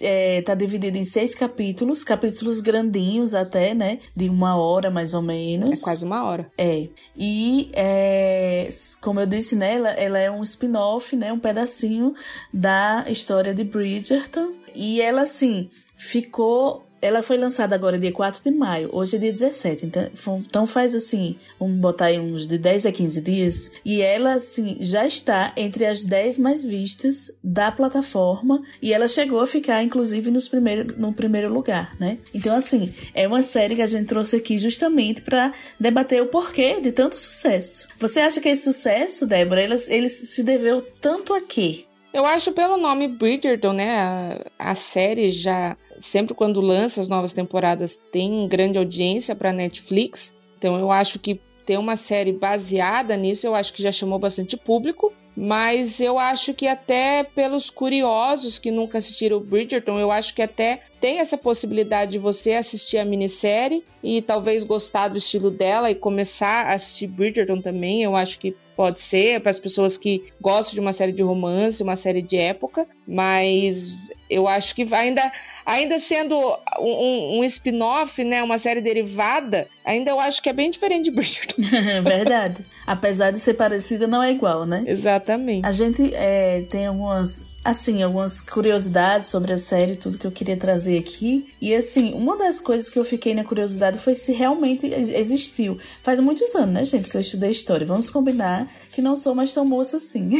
é, 0.02 0.42
tá 0.42 0.54
dividida 0.54 0.98
em 0.98 1.04
seis 1.04 1.34
capítulos, 1.34 2.04
capítulos 2.04 2.60
grandinhos 2.60 3.32
até, 3.32 3.72
né? 3.72 4.00
De 4.14 4.28
uma 4.28 4.56
hora 4.56 4.90
mais 4.90 5.14
ou 5.14 5.22
menos. 5.22 5.70
É 5.70 5.82
quase 5.82 6.04
uma 6.04 6.22
hora. 6.22 6.46
É. 6.58 6.86
E, 7.16 7.70
é, 7.72 8.68
como 9.00 9.20
eu 9.20 9.26
disse, 9.26 9.56
né? 9.56 9.76
Ela, 9.76 9.90
ela 9.92 10.18
é 10.18 10.30
um 10.30 10.42
spin-off, 10.42 11.16
né? 11.16 11.32
Um 11.32 11.38
pedacinho 11.38 12.12
da 12.52 13.06
história 13.08 13.54
de 13.54 13.64
Bridgerton. 13.64 14.52
E 14.74 15.00
ela, 15.00 15.22
assim, 15.22 15.70
ficou 15.96 16.87
ela 17.00 17.22
foi 17.22 17.36
lançada 17.36 17.74
agora 17.74 17.98
dia 17.98 18.12
4 18.12 18.42
de 18.42 18.50
maio, 18.50 18.90
hoje 18.92 19.16
é 19.16 19.18
dia 19.18 19.32
17, 19.32 19.86
então, 19.86 20.10
então 20.40 20.66
faz 20.66 20.94
assim, 20.94 21.36
vamos 21.58 21.78
botar 21.78 22.06
aí 22.06 22.18
uns 22.18 22.46
de 22.46 22.58
10 22.58 22.86
a 22.86 22.92
15 22.92 23.20
dias, 23.20 23.72
e 23.84 24.02
ela 24.02 24.34
assim 24.34 24.76
já 24.80 25.06
está 25.06 25.52
entre 25.56 25.86
as 25.86 26.02
10 26.02 26.38
mais 26.38 26.64
vistas 26.64 27.30
da 27.42 27.70
plataforma, 27.70 28.62
e 28.82 28.92
ela 28.92 29.08
chegou 29.08 29.40
a 29.40 29.46
ficar 29.46 29.82
inclusive 29.82 30.30
nos 30.30 30.48
primeiro, 30.48 30.94
no 30.98 31.12
primeiro 31.12 31.52
lugar, 31.52 31.96
né? 31.98 32.18
Então 32.34 32.54
assim, 32.54 32.92
é 33.14 33.26
uma 33.26 33.42
série 33.42 33.76
que 33.76 33.82
a 33.82 33.86
gente 33.86 34.06
trouxe 34.06 34.36
aqui 34.36 34.58
justamente 34.58 35.22
para 35.22 35.52
debater 35.78 36.22
o 36.22 36.26
porquê 36.26 36.80
de 36.80 36.92
tanto 36.92 37.18
sucesso. 37.18 37.88
Você 37.98 38.20
acha 38.20 38.40
que 38.40 38.48
esse 38.48 38.64
sucesso, 38.64 39.26
Débora, 39.26 39.62
ele, 39.62 39.76
ele 39.88 40.08
se 40.08 40.42
deveu 40.42 40.82
tanto 41.00 41.32
a 41.32 41.40
quê? 41.40 41.87
Eu 42.12 42.24
acho 42.24 42.52
pelo 42.52 42.76
nome 42.76 43.06
Bridgerton, 43.06 43.72
né? 43.72 44.00
A, 44.00 44.70
a, 44.70 44.74
série 44.74 45.28
já 45.28 45.76
sempre 45.98 46.34
quando 46.34 46.60
lança 46.60 47.00
as 47.00 47.08
novas 47.08 47.34
temporadas 47.34 47.96
tem 48.10 48.48
grande 48.48 48.78
audiência 48.78 49.36
para 49.36 49.52
Netflix. 49.52 50.34
Então 50.56 50.78
eu 50.78 50.90
acho 50.90 51.18
que 51.18 51.40
ter 51.66 51.78
uma 51.78 51.96
série 51.96 52.32
baseada 52.32 53.14
nisso, 53.14 53.46
eu 53.46 53.54
acho 53.54 53.74
que 53.74 53.82
já 53.82 53.92
chamou 53.92 54.18
bastante 54.18 54.56
público. 54.56 55.12
Mas 55.40 56.00
eu 56.00 56.18
acho 56.18 56.52
que 56.52 56.66
até 56.66 57.22
pelos 57.22 57.70
curiosos 57.70 58.58
que 58.58 58.72
nunca 58.72 58.98
assistiram 58.98 59.38
Bridgerton, 59.38 59.96
eu 59.96 60.10
acho 60.10 60.34
que 60.34 60.42
até 60.42 60.80
tem 61.00 61.20
essa 61.20 61.38
possibilidade 61.38 62.12
de 62.12 62.18
você 62.18 62.54
assistir 62.54 62.98
a 62.98 63.04
minissérie 63.04 63.84
e 64.02 64.20
talvez 64.20 64.64
gostar 64.64 65.06
do 65.06 65.18
estilo 65.18 65.48
dela 65.48 65.92
e 65.92 65.94
começar 65.94 66.66
a 66.66 66.72
assistir 66.72 67.06
Bridgerton 67.06 67.60
também. 67.60 68.02
Eu 68.02 68.16
acho 68.16 68.36
que 68.36 68.56
pode 68.78 69.00
ser 69.00 69.40
para 69.40 69.50
as 69.50 69.58
pessoas 69.58 69.98
que 69.98 70.22
gostam 70.40 70.74
de 70.74 70.80
uma 70.80 70.92
série 70.92 71.10
de 71.10 71.20
romance, 71.20 71.82
uma 71.82 71.96
série 71.96 72.22
de 72.22 72.36
época, 72.36 72.86
mas 73.04 73.92
eu 74.30 74.46
acho 74.46 74.72
que 74.72 74.86
ainda, 74.94 75.32
ainda 75.66 75.98
sendo 75.98 76.38
um, 76.78 77.40
um 77.40 77.44
spin-off, 77.44 78.22
né, 78.22 78.40
uma 78.40 78.56
série 78.56 78.80
derivada, 78.80 79.66
ainda 79.84 80.12
eu 80.12 80.20
acho 80.20 80.40
que 80.40 80.48
é 80.48 80.52
bem 80.52 80.70
diferente 80.70 81.06
de 81.06 81.10
Bridgerton. 81.10 81.60
Verdade. 82.04 82.64
Apesar 82.86 83.32
de 83.32 83.40
ser 83.40 83.54
parecida, 83.54 84.06
não 84.06 84.22
é 84.22 84.30
igual, 84.30 84.64
né? 84.64 84.84
Exatamente. 84.86 85.66
A 85.66 85.72
gente 85.72 86.14
é, 86.14 86.62
tem 86.70 86.86
algumas 86.86 87.42
assim, 87.68 88.02
algumas 88.02 88.40
curiosidades 88.40 89.28
sobre 89.28 89.52
a 89.52 89.58
série, 89.58 89.94
tudo 89.94 90.16
que 90.16 90.26
eu 90.26 90.32
queria 90.32 90.56
trazer 90.56 90.98
aqui. 90.98 91.52
E 91.60 91.74
assim, 91.74 92.14
uma 92.14 92.36
das 92.36 92.60
coisas 92.60 92.88
que 92.88 92.98
eu 92.98 93.04
fiquei 93.04 93.34
na 93.34 93.44
curiosidade 93.44 93.98
foi 93.98 94.14
se 94.14 94.32
realmente 94.32 94.86
existiu. 94.86 95.78
Faz 96.02 96.18
muitos 96.18 96.54
anos, 96.54 96.72
né, 96.72 96.84
gente, 96.84 97.10
que 97.10 97.16
eu 97.16 97.20
estudei 97.20 97.50
história. 97.50 97.86
Vamos 97.86 98.08
combinar 98.08 98.66
que 98.92 99.02
não 99.02 99.16
sou 99.16 99.34
mais 99.34 99.52
tão 99.52 99.66
moça 99.66 99.98
assim. 99.98 100.30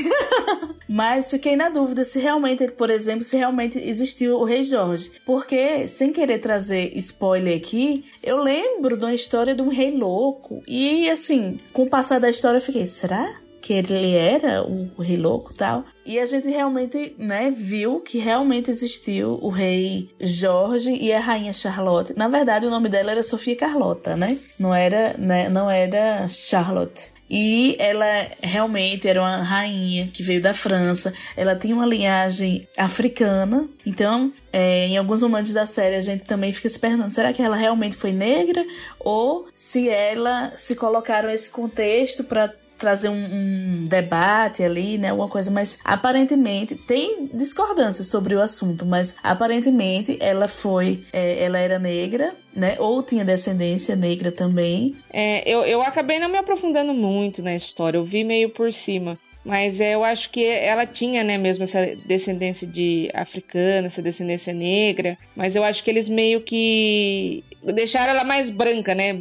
Mas 0.88 1.30
fiquei 1.30 1.54
na 1.54 1.68
dúvida 1.68 2.02
se 2.02 2.18
realmente, 2.18 2.66
por 2.68 2.88
exemplo, 2.88 3.24
se 3.24 3.36
realmente 3.36 3.78
existiu 3.78 4.38
o 4.38 4.44
Rei 4.44 4.62
Jorge. 4.62 5.12
Porque, 5.26 5.86
sem 5.86 6.14
querer 6.14 6.38
trazer 6.38 6.96
spoiler 6.96 7.58
aqui, 7.58 8.06
eu 8.22 8.42
lembro 8.42 8.96
de 8.96 9.04
uma 9.04 9.12
história 9.12 9.54
de 9.54 9.60
um 9.60 9.68
rei 9.68 9.90
louco. 9.90 10.62
E 10.66 11.10
assim, 11.10 11.60
com 11.74 11.82
o 11.82 11.90
passar 11.90 12.18
da 12.18 12.30
história, 12.30 12.56
eu 12.56 12.62
fiquei, 12.62 12.86
será? 12.86 13.38
Que 13.60 13.72
ele 13.72 14.14
era 14.14 14.62
o 14.62 15.02
rei 15.02 15.16
louco 15.16 15.54
tal. 15.54 15.84
E 16.04 16.18
a 16.18 16.26
gente 16.26 16.48
realmente, 16.48 17.14
né, 17.18 17.50
viu 17.50 18.00
que 18.00 18.18
realmente 18.18 18.70
existiu 18.70 19.38
o 19.42 19.50
rei 19.50 20.08
Jorge 20.20 20.94
e 20.94 21.12
a 21.12 21.20
rainha 21.20 21.52
Charlotte. 21.52 22.14
Na 22.16 22.28
verdade, 22.28 22.66
o 22.66 22.70
nome 22.70 22.88
dela 22.88 23.10
era 23.10 23.22
Sofia 23.22 23.56
Carlota, 23.56 24.16
né? 24.16 24.38
Não 24.58 24.74
era, 24.74 25.14
né, 25.18 25.48
não 25.48 25.70
era 25.70 26.26
Charlotte. 26.28 27.12
E 27.30 27.76
ela 27.78 28.26
realmente 28.42 29.06
era 29.06 29.20
uma 29.20 29.42
rainha 29.42 30.08
que 30.08 30.22
veio 30.22 30.40
da 30.40 30.54
França. 30.54 31.12
Ela 31.36 31.54
tinha 31.54 31.74
uma 31.74 31.84
linhagem 31.84 32.66
africana. 32.76 33.68
Então, 33.84 34.32
é, 34.50 34.86
em 34.86 34.96
alguns 34.96 35.20
momentos 35.20 35.52
da 35.52 35.66
série, 35.66 35.96
a 35.96 36.00
gente 36.00 36.24
também 36.24 36.52
fica 36.52 36.68
se 36.68 36.78
perguntando: 36.78 37.12
será 37.12 37.32
que 37.32 37.42
ela 37.42 37.56
realmente 37.56 37.96
foi 37.96 38.12
negra? 38.12 38.64
Ou 38.98 39.46
se 39.52 39.90
ela 39.90 40.54
se 40.56 40.74
colocaram 40.74 41.28
esse 41.28 41.50
contexto 41.50 42.24
para 42.24 42.54
trazer 42.78 43.08
um, 43.08 43.14
um, 43.14 43.84
debate 43.84 44.62
ali, 44.62 44.96
né? 44.96 45.10
Alguma 45.10 45.28
coisa, 45.28 45.50
mas 45.50 45.78
aparentemente 45.84 46.74
tem 46.74 47.28
discordância 47.34 48.04
sobre 48.04 48.34
o 48.34 48.40
assunto, 48.40 48.86
mas 48.86 49.16
aparentemente 49.22 50.16
ela 50.20 50.48
foi, 50.48 51.04
é, 51.12 51.42
ela 51.42 51.58
era 51.58 51.78
negra, 51.78 52.32
né? 52.54 52.76
Ou 52.78 53.02
tinha 53.02 53.24
descendência 53.24 53.96
negra 53.96 54.30
também. 54.30 54.96
É, 55.10 55.48
eu, 55.50 55.60
eu 55.62 55.82
acabei 55.82 56.18
não 56.18 56.28
me 56.28 56.38
aprofundando 56.38 56.94
muito 56.94 57.42
na 57.42 57.54
história, 57.54 57.98
eu 57.98 58.04
vi 58.04 58.24
meio 58.24 58.50
por 58.50 58.72
cima. 58.72 59.18
Mas 59.48 59.80
é, 59.80 59.94
eu 59.94 60.04
acho 60.04 60.28
que 60.28 60.44
ela 60.44 60.84
tinha, 60.84 61.24
né, 61.24 61.38
mesmo 61.38 61.64
essa 61.64 61.96
descendência 62.04 62.66
de 62.66 63.10
africana, 63.14 63.86
essa 63.86 64.02
descendência 64.02 64.52
negra. 64.52 65.16
Mas 65.34 65.56
eu 65.56 65.64
acho 65.64 65.82
que 65.82 65.88
eles 65.88 66.06
meio 66.06 66.42
que 66.42 67.42
deixaram 67.64 68.12
ela 68.12 68.24
mais 68.24 68.50
branca, 68.50 68.94
né? 68.94 69.14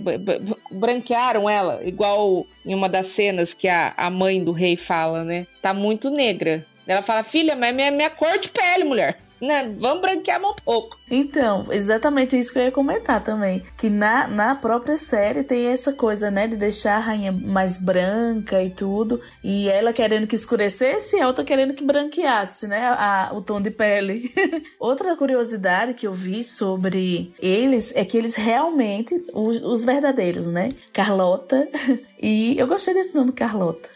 Branquearam 0.70 1.50
ela, 1.50 1.82
igual 1.82 2.46
em 2.66 2.76
uma 2.76 2.90
das 2.90 3.06
cenas 3.06 3.54
que 3.54 3.70
a, 3.70 3.94
a 3.96 4.10
mãe 4.10 4.44
do 4.44 4.52
rei 4.52 4.76
fala, 4.76 5.24
né? 5.24 5.48
Tá 5.62 5.74
muito 5.74 6.10
negra. 6.10 6.66
Ela 6.86 7.02
fala, 7.02 7.24
filha, 7.24 7.56
mas 7.56 7.70
é 7.70 7.72
minha, 7.72 7.92
minha 7.92 8.10
cor 8.10 8.38
de 8.38 8.50
pele, 8.50 8.84
mulher 8.84 9.18
né? 9.40 9.76
Vamos 9.78 10.02
branquear 10.02 10.42
um 10.44 10.56
pouco. 10.56 10.98
Então, 11.10 11.68
exatamente 11.72 12.38
isso 12.38 12.52
que 12.52 12.60
eu 12.60 12.64
ia 12.64 12.72
comentar 12.72 13.24
também. 13.24 13.64
Que 13.78 13.90
na, 13.90 14.28
na 14.28 14.56
própria 14.56 14.98
série 14.98 15.44
tem 15.44 15.68
essa 15.68 15.94
coisa, 15.94 16.30
né? 16.30 16.48
De 16.48 16.56
deixar 16.56 16.98
a 16.98 17.00
rainha 17.00 17.32
mais 17.32 17.78
branca 17.78 18.62
e 18.62 18.70
tudo. 18.70 19.22
E 19.44 19.70
ela 19.70 19.94
querendo 19.94 20.28
que 20.28 20.36
escurecesse 20.36 21.18
e 21.18 21.22
a 21.22 21.28
outra 21.28 21.44
querendo 21.44 21.74
que 21.74 21.84
branqueasse, 21.84 22.68
né? 22.68 22.88
A, 22.88 23.32
o 23.34 23.42
tom 23.42 23.62
de 23.62 23.72
pele. 23.72 24.32
Outra 24.80 25.16
curiosidade 25.16 25.94
que 25.94 26.08
eu 26.08 26.14
vi 26.14 26.44
sobre 26.44 27.34
eles 27.40 27.92
é 27.96 28.04
que 28.06 28.18
eles 28.18 28.36
realmente, 28.36 29.16
os, 29.34 29.62
os 29.62 29.84
verdadeiros, 29.84 30.48
né? 30.48 30.70
Carlota 30.94 31.68
e 32.22 32.58
eu 32.58 32.68
gostei 32.68 32.94
desse 32.94 33.16
nome, 33.16 33.32
Carlota. 33.32 33.90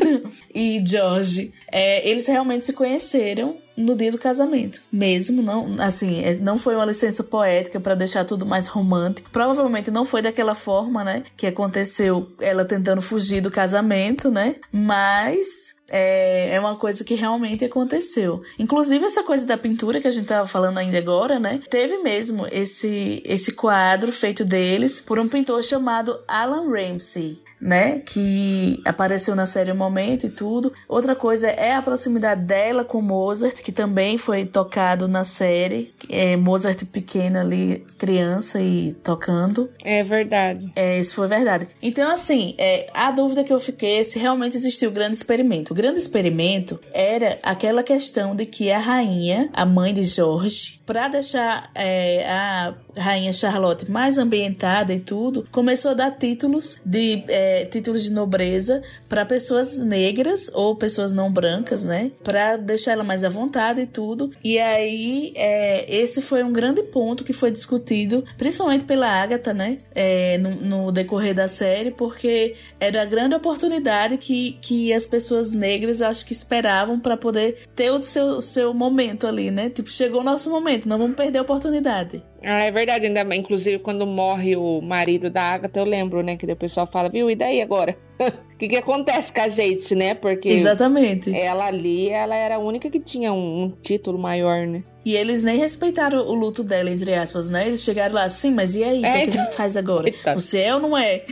e 0.54 0.82
George. 0.84 1.52
É, 1.70 2.08
eles 2.08 2.26
realmente 2.26 2.66
se 2.66 2.72
conheceram 2.72 3.56
no 3.76 3.94
dia 3.94 4.10
do 4.10 4.18
casamento. 4.18 4.80
Mesmo, 4.90 5.42
não, 5.42 5.80
assim, 5.80 6.22
é, 6.22 6.34
não 6.56 6.62
foi 6.62 6.74
uma 6.74 6.86
licença 6.86 7.22
poética 7.22 7.78
para 7.78 7.94
deixar 7.94 8.24
tudo 8.24 8.46
mais 8.46 8.66
romântico. 8.66 9.28
Provavelmente 9.30 9.90
não 9.90 10.06
foi 10.06 10.22
daquela 10.22 10.54
forma, 10.54 11.04
né? 11.04 11.22
Que 11.36 11.46
aconteceu 11.46 12.28
ela 12.40 12.64
tentando 12.64 13.02
fugir 13.02 13.42
do 13.42 13.50
casamento, 13.50 14.30
né? 14.30 14.56
Mas 14.72 15.46
é, 15.90 16.54
é 16.54 16.58
uma 16.58 16.76
coisa 16.76 17.04
que 17.04 17.14
realmente 17.14 17.62
aconteceu. 17.62 18.42
Inclusive, 18.58 19.04
essa 19.04 19.22
coisa 19.22 19.46
da 19.46 19.58
pintura 19.58 20.00
que 20.00 20.08
a 20.08 20.10
gente 20.10 20.26
tava 20.26 20.48
falando 20.48 20.78
ainda 20.78 20.96
agora, 20.96 21.38
né? 21.38 21.60
Teve 21.68 21.98
mesmo 21.98 22.46
esse, 22.50 23.22
esse 23.26 23.52
quadro 23.52 24.10
feito 24.10 24.42
deles 24.42 25.02
por 25.02 25.18
um 25.18 25.28
pintor 25.28 25.62
chamado 25.62 26.18
Alan 26.26 26.70
Ramsey 26.70 27.38
né? 27.60 28.00
Que 28.04 28.80
apareceu 28.84 29.34
na 29.34 29.46
série 29.46 29.72
um 29.72 29.76
momento 29.76 30.26
e 30.26 30.30
tudo. 30.30 30.72
Outra 30.88 31.14
coisa 31.14 31.48
é 31.48 31.72
a 31.72 31.82
proximidade 31.82 32.42
dela 32.42 32.84
com 32.84 33.00
Mozart, 33.00 33.56
que 33.62 33.72
também 33.72 34.18
foi 34.18 34.44
tocado 34.44 35.08
na 35.08 35.24
série. 35.24 35.94
É, 36.08 36.36
Mozart 36.36 36.84
pequena 36.84 37.40
ali, 37.40 37.84
criança 37.98 38.60
e 38.60 38.92
tocando. 39.02 39.70
É 39.82 40.02
verdade. 40.02 40.70
É, 40.74 40.98
isso 40.98 41.14
foi 41.14 41.28
verdade. 41.28 41.68
Então, 41.82 42.10
assim, 42.10 42.54
é, 42.58 42.86
a 42.94 43.10
dúvida 43.10 43.44
que 43.44 43.52
eu 43.52 43.60
fiquei 43.60 44.00
é 44.00 44.04
se 44.04 44.18
realmente 44.18 44.56
existiu 44.56 44.90
o 44.90 44.92
grande 44.92 45.16
experimento. 45.16 45.72
O 45.72 45.76
grande 45.76 45.98
experimento 45.98 46.80
era 46.92 47.38
aquela 47.42 47.82
questão 47.82 48.34
de 48.34 48.46
que 48.46 48.70
a 48.70 48.78
rainha, 48.78 49.48
a 49.52 49.64
mãe 49.64 49.92
de 49.92 50.04
Jorge, 50.04 50.80
para 50.86 51.08
deixar 51.08 51.70
é, 51.74 52.24
a 52.28 52.74
rainha 52.96 53.32
Charlotte 53.32 53.90
mais 53.90 54.18
ambientada 54.18 54.94
e 54.94 55.00
tudo, 55.00 55.46
começou 55.50 55.90
a 55.90 55.94
dar 55.94 56.12
títulos 56.12 56.78
de 56.84 57.24
é, 57.28 57.45
títulos 57.70 58.04
de 58.04 58.12
nobreza 58.12 58.82
para 59.08 59.24
pessoas 59.24 59.78
negras 59.78 60.50
ou 60.52 60.76
pessoas 60.76 61.12
não 61.12 61.30
brancas, 61.30 61.84
né? 61.84 62.10
Para 62.22 62.56
deixar 62.56 62.92
ela 62.92 63.04
mais 63.04 63.24
à 63.24 63.28
vontade 63.28 63.80
e 63.80 63.86
tudo. 63.86 64.30
E 64.42 64.58
aí 64.58 65.32
é, 65.34 65.84
esse 65.94 66.22
foi 66.22 66.42
um 66.42 66.52
grande 66.52 66.82
ponto 66.82 67.24
que 67.24 67.32
foi 67.32 67.50
discutido, 67.50 68.24
principalmente 68.36 68.84
pela 68.84 69.08
Agatha, 69.08 69.52
né? 69.52 69.78
É, 69.94 70.38
no, 70.38 70.50
no, 70.50 70.92
decorrer 70.92 71.34
da 71.34 71.48
série, 71.48 71.90
porque 71.90 72.54
era 72.80 73.02
a 73.02 73.04
grande 73.04 73.34
oportunidade 73.34 74.16
que, 74.16 74.58
que 74.60 74.92
as 74.92 75.06
pessoas 75.06 75.52
negras 75.52 76.00
acho 76.00 76.24
que 76.24 76.32
esperavam 76.32 76.98
para 76.98 77.16
poder 77.16 77.58
ter 77.74 77.90
o 77.90 78.00
seu, 78.02 78.40
seu 78.40 78.72
momento 78.72 79.26
ali, 79.26 79.50
né? 79.50 79.70
Tipo, 79.70 79.90
chegou 79.90 80.20
o 80.20 80.24
nosso 80.24 80.50
momento, 80.50 80.88
não 80.88 80.98
vamos 80.98 81.16
perder 81.16 81.38
a 81.38 81.42
oportunidade. 81.42 82.22
Ah, 82.48 82.60
é 82.64 82.70
verdade, 82.70 83.06
ainda 83.06 83.34
inclusive 83.34 83.80
quando 83.80 84.06
morre 84.06 84.56
o 84.56 84.80
marido 84.80 85.28
da 85.28 85.42
Agatha, 85.42 85.80
eu 85.80 85.84
lembro, 85.84 86.22
né, 86.22 86.36
que 86.36 86.46
o 86.46 86.56
pessoal 86.56 86.86
fala, 86.86 87.08
viu, 87.10 87.28
e 87.28 87.34
daí 87.34 87.60
agora? 87.60 87.96
O 88.18 88.56
que, 88.58 88.68
que 88.68 88.76
acontece 88.76 89.32
com 89.32 89.40
a 89.40 89.48
gente, 89.48 89.94
né? 89.94 90.14
Porque 90.14 90.48
Exatamente. 90.48 91.34
ela 91.34 91.66
ali, 91.66 92.08
ela 92.08 92.34
era 92.34 92.56
a 92.56 92.58
única 92.58 92.90
que 92.90 93.00
tinha 93.00 93.32
um, 93.32 93.64
um 93.64 93.70
título 93.70 94.18
maior, 94.18 94.66
né? 94.66 94.82
E 95.06 95.14
eles 95.14 95.44
nem 95.44 95.56
respeitaram 95.56 96.18
o 96.18 96.34
luto 96.34 96.64
dela, 96.64 96.90
entre 96.90 97.14
aspas, 97.14 97.48
né? 97.48 97.64
Eles 97.68 97.80
chegaram 97.80 98.16
lá 98.16 98.24
assim, 98.24 98.50
mas 98.50 98.74
e 98.74 98.82
aí? 98.82 99.02
O 99.02 99.06
é, 99.06 99.20
que, 99.20 99.30
que, 99.30 99.38
a 99.38 99.44
gente 99.44 99.54
faz 99.54 99.76
agora? 99.76 100.10
Coitado. 100.10 100.40
Você 100.40 100.58
é 100.58 100.74
ou 100.74 100.80
não 100.80 100.98
é? 100.98 101.24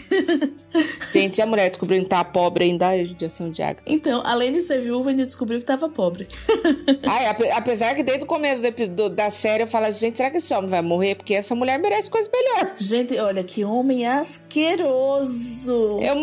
Gente, 1.11 1.43
a 1.43 1.47
mulher 1.47 1.69
descobriu 1.69 2.00
que 2.03 2.09
tá 2.09 2.23
pobre 2.23 2.67
ainda, 2.67 2.97
é 2.97 3.03
judiação 3.05 3.50
de 3.50 3.62
água. 3.64 3.83
Então, 3.85 4.23
além 4.25 4.53
de 4.53 4.62
ser 4.62 4.81
viúva, 4.81 5.11
ainda 5.11 5.25
descobriu 5.25 5.59
que 5.59 5.64
tava 5.64 5.88
pobre. 5.88 6.29
Ai, 7.03 7.26
apesar 7.53 7.97
que 7.97 8.05
desde 8.05 8.23
o 8.25 8.29
começo 8.29 8.62
do, 8.62 8.88
do, 8.88 9.11
da 9.11 9.29
série 9.29 9.64
eu 9.64 9.67
falo, 9.67 9.91
gente, 9.91 10.19
será 10.19 10.31
que 10.31 10.38
esse 10.38 10.55
homem 10.55 10.71
vai 10.71 10.83
morrer? 10.83 11.17
Porque 11.17 11.35
essa 11.35 11.57
mulher 11.57 11.76
merece 11.81 12.09
coisa 12.09 12.31
melhor. 12.33 12.75
Gente, 12.76 13.19
olha, 13.19 13.43
que 13.43 13.64
homem 13.64 14.07
asqueroso. 14.07 15.99
Eu, 16.00 16.14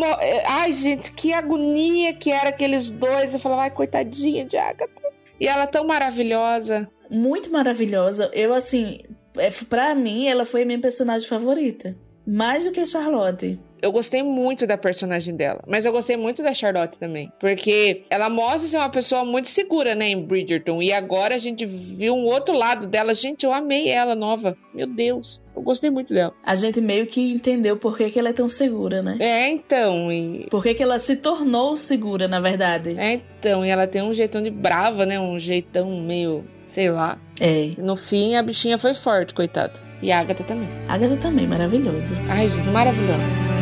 ai, 0.60 0.72
gente, 0.72 1.12
que 1.12 1.32
agonia 1.32 2.14
que 2.14 2.30
era 2.30 2.50
aqueles 2.50 2.90
dois. 2.90 3.34
Eu 3.34 3.40
falava, 3.40 3.62
ai, 3.62 3.70
coitadinha 3.70 4.44
de 4.44 4.56
Agatha. 4.56 5.02
E 5.40 5.46
ela 5.46 5.66
tão 5.66 5.86
maravilhosa 5.86 6.88
muito 7.12 7.52
maravilhosa. 7.52 8.30
Eu, 8.32 8.54
assim, 8.54 8.98
é, 9.36 9.50
pra 9.68 9.94
mim, 9.94 10.26
ela 10.26 10.44
foi 10.44 10.62
a 10.62 10.66
minha 10.66 10.80
personagem 10.80 11.28
favorita. 11.28 11.94
Mais 12.26 12.64
do 12.64 12.72
que 12.72 12.84
Charlotte 12.86 13.60
eu 13.82 13.90
gostei 13.90 14.22
muito 14.22 14.64
da 14.64 14.78
personagem 14.78 15.34
dela, 15.34 15.60
mas 15.66 15.84
eu 15.84 15.90
gostei 15.90 16.16
muito 16.16 16.40
da 16.40 16.54
Charlotte 16.54 17.00
também, 17.00 17.32
porque 17.40 18.02
ela 18.08 18.30
mostra 18.30 18.60
ser 18.60 18.76
uma 18.76 18.88
pessoa 18.88 19.24
muito 19.24 19.48
segura, 19.48 19.96
né, 19.96 20.10
em 20.10 20.22
Bridgerton, 20.22 20.80
e 20.80 20.92
agora 20.92 21.34
a 21.34 21.38
gente 21.38 21.66
viu 21.66 22.14
um 22.14 22.24
outro 22.26 22.56
lado 22.56 22.86
dela. 22.86 23.12
Gente, 23.12 23.44
eu 23.44 23.52
amei 23.52 23.88
ela 23.88 24.14
nova. 24.14 24.56
Meu 24.72 24.86
Deus, 24.86 25.42
eu 25.54 25.62
gostei 25.62 25.90
muito 25.90 26.14
dela. 26.14 26.32
A 26.44 26.54
gente 26.54 26.80
meio 26.80 27.06
que 27.06 27.32
entendeu 27.32 27.76
por 27.76 27.96
que, 27.96 28.08
que 28.08 28.18
ela 28.18 28.28
é 28.28 28.32
tão 28.32 28.48
segura, 28.48 29.02
né? 29.02 29.16
É, 29.20 29.50
então, 29.50 30.12
e... 30.12 30.46
Por 30.48 30.62
que, 30.62 30.74
que 30.74 30.82
ela 30.82 31.00
se 31.00 31.16
tornou 31.16 31.76
segura, 31.76 32.28
na 32.28 32.38
verdade. 32.38 32.94
É, 32.96 33.14
então, 33.14 33.66
e 33.66 33.68
ela 33.68 33.88
tem 33.88 34.02
um 34.02 34.14
jeitão 34.14 34.40
de 34.40 34.50
brava, 34.50 35.04
né, 35.04 35.18
um 35.18 35.38
jeitão 35.38 36.00
meio, 36.00 36.44
sei 36.64 36.88
lá. 36.88 37.18
É. 37.40 37.66
E 37.76 37.82
no 37.82 37.96
fim, 37.96 38.36
a 38.36 38.42
bichinha 38.42 38.78
foi 38.78 38.94
forte, 38.94 39.34
coitado. 39.34 39.80
E 40.00 40.12
a 40.12 40.20
Agatha 40.20 40.44
também. 40.44 40.68
A 40.88 40.94
Agatha 40.94 41.16
também, 41.16 41.46
maravilhosa. 41.46 42.16
Ai, 42.28 42.46
gente, 42.46 42.70
maravilhosa. 42.70 43.61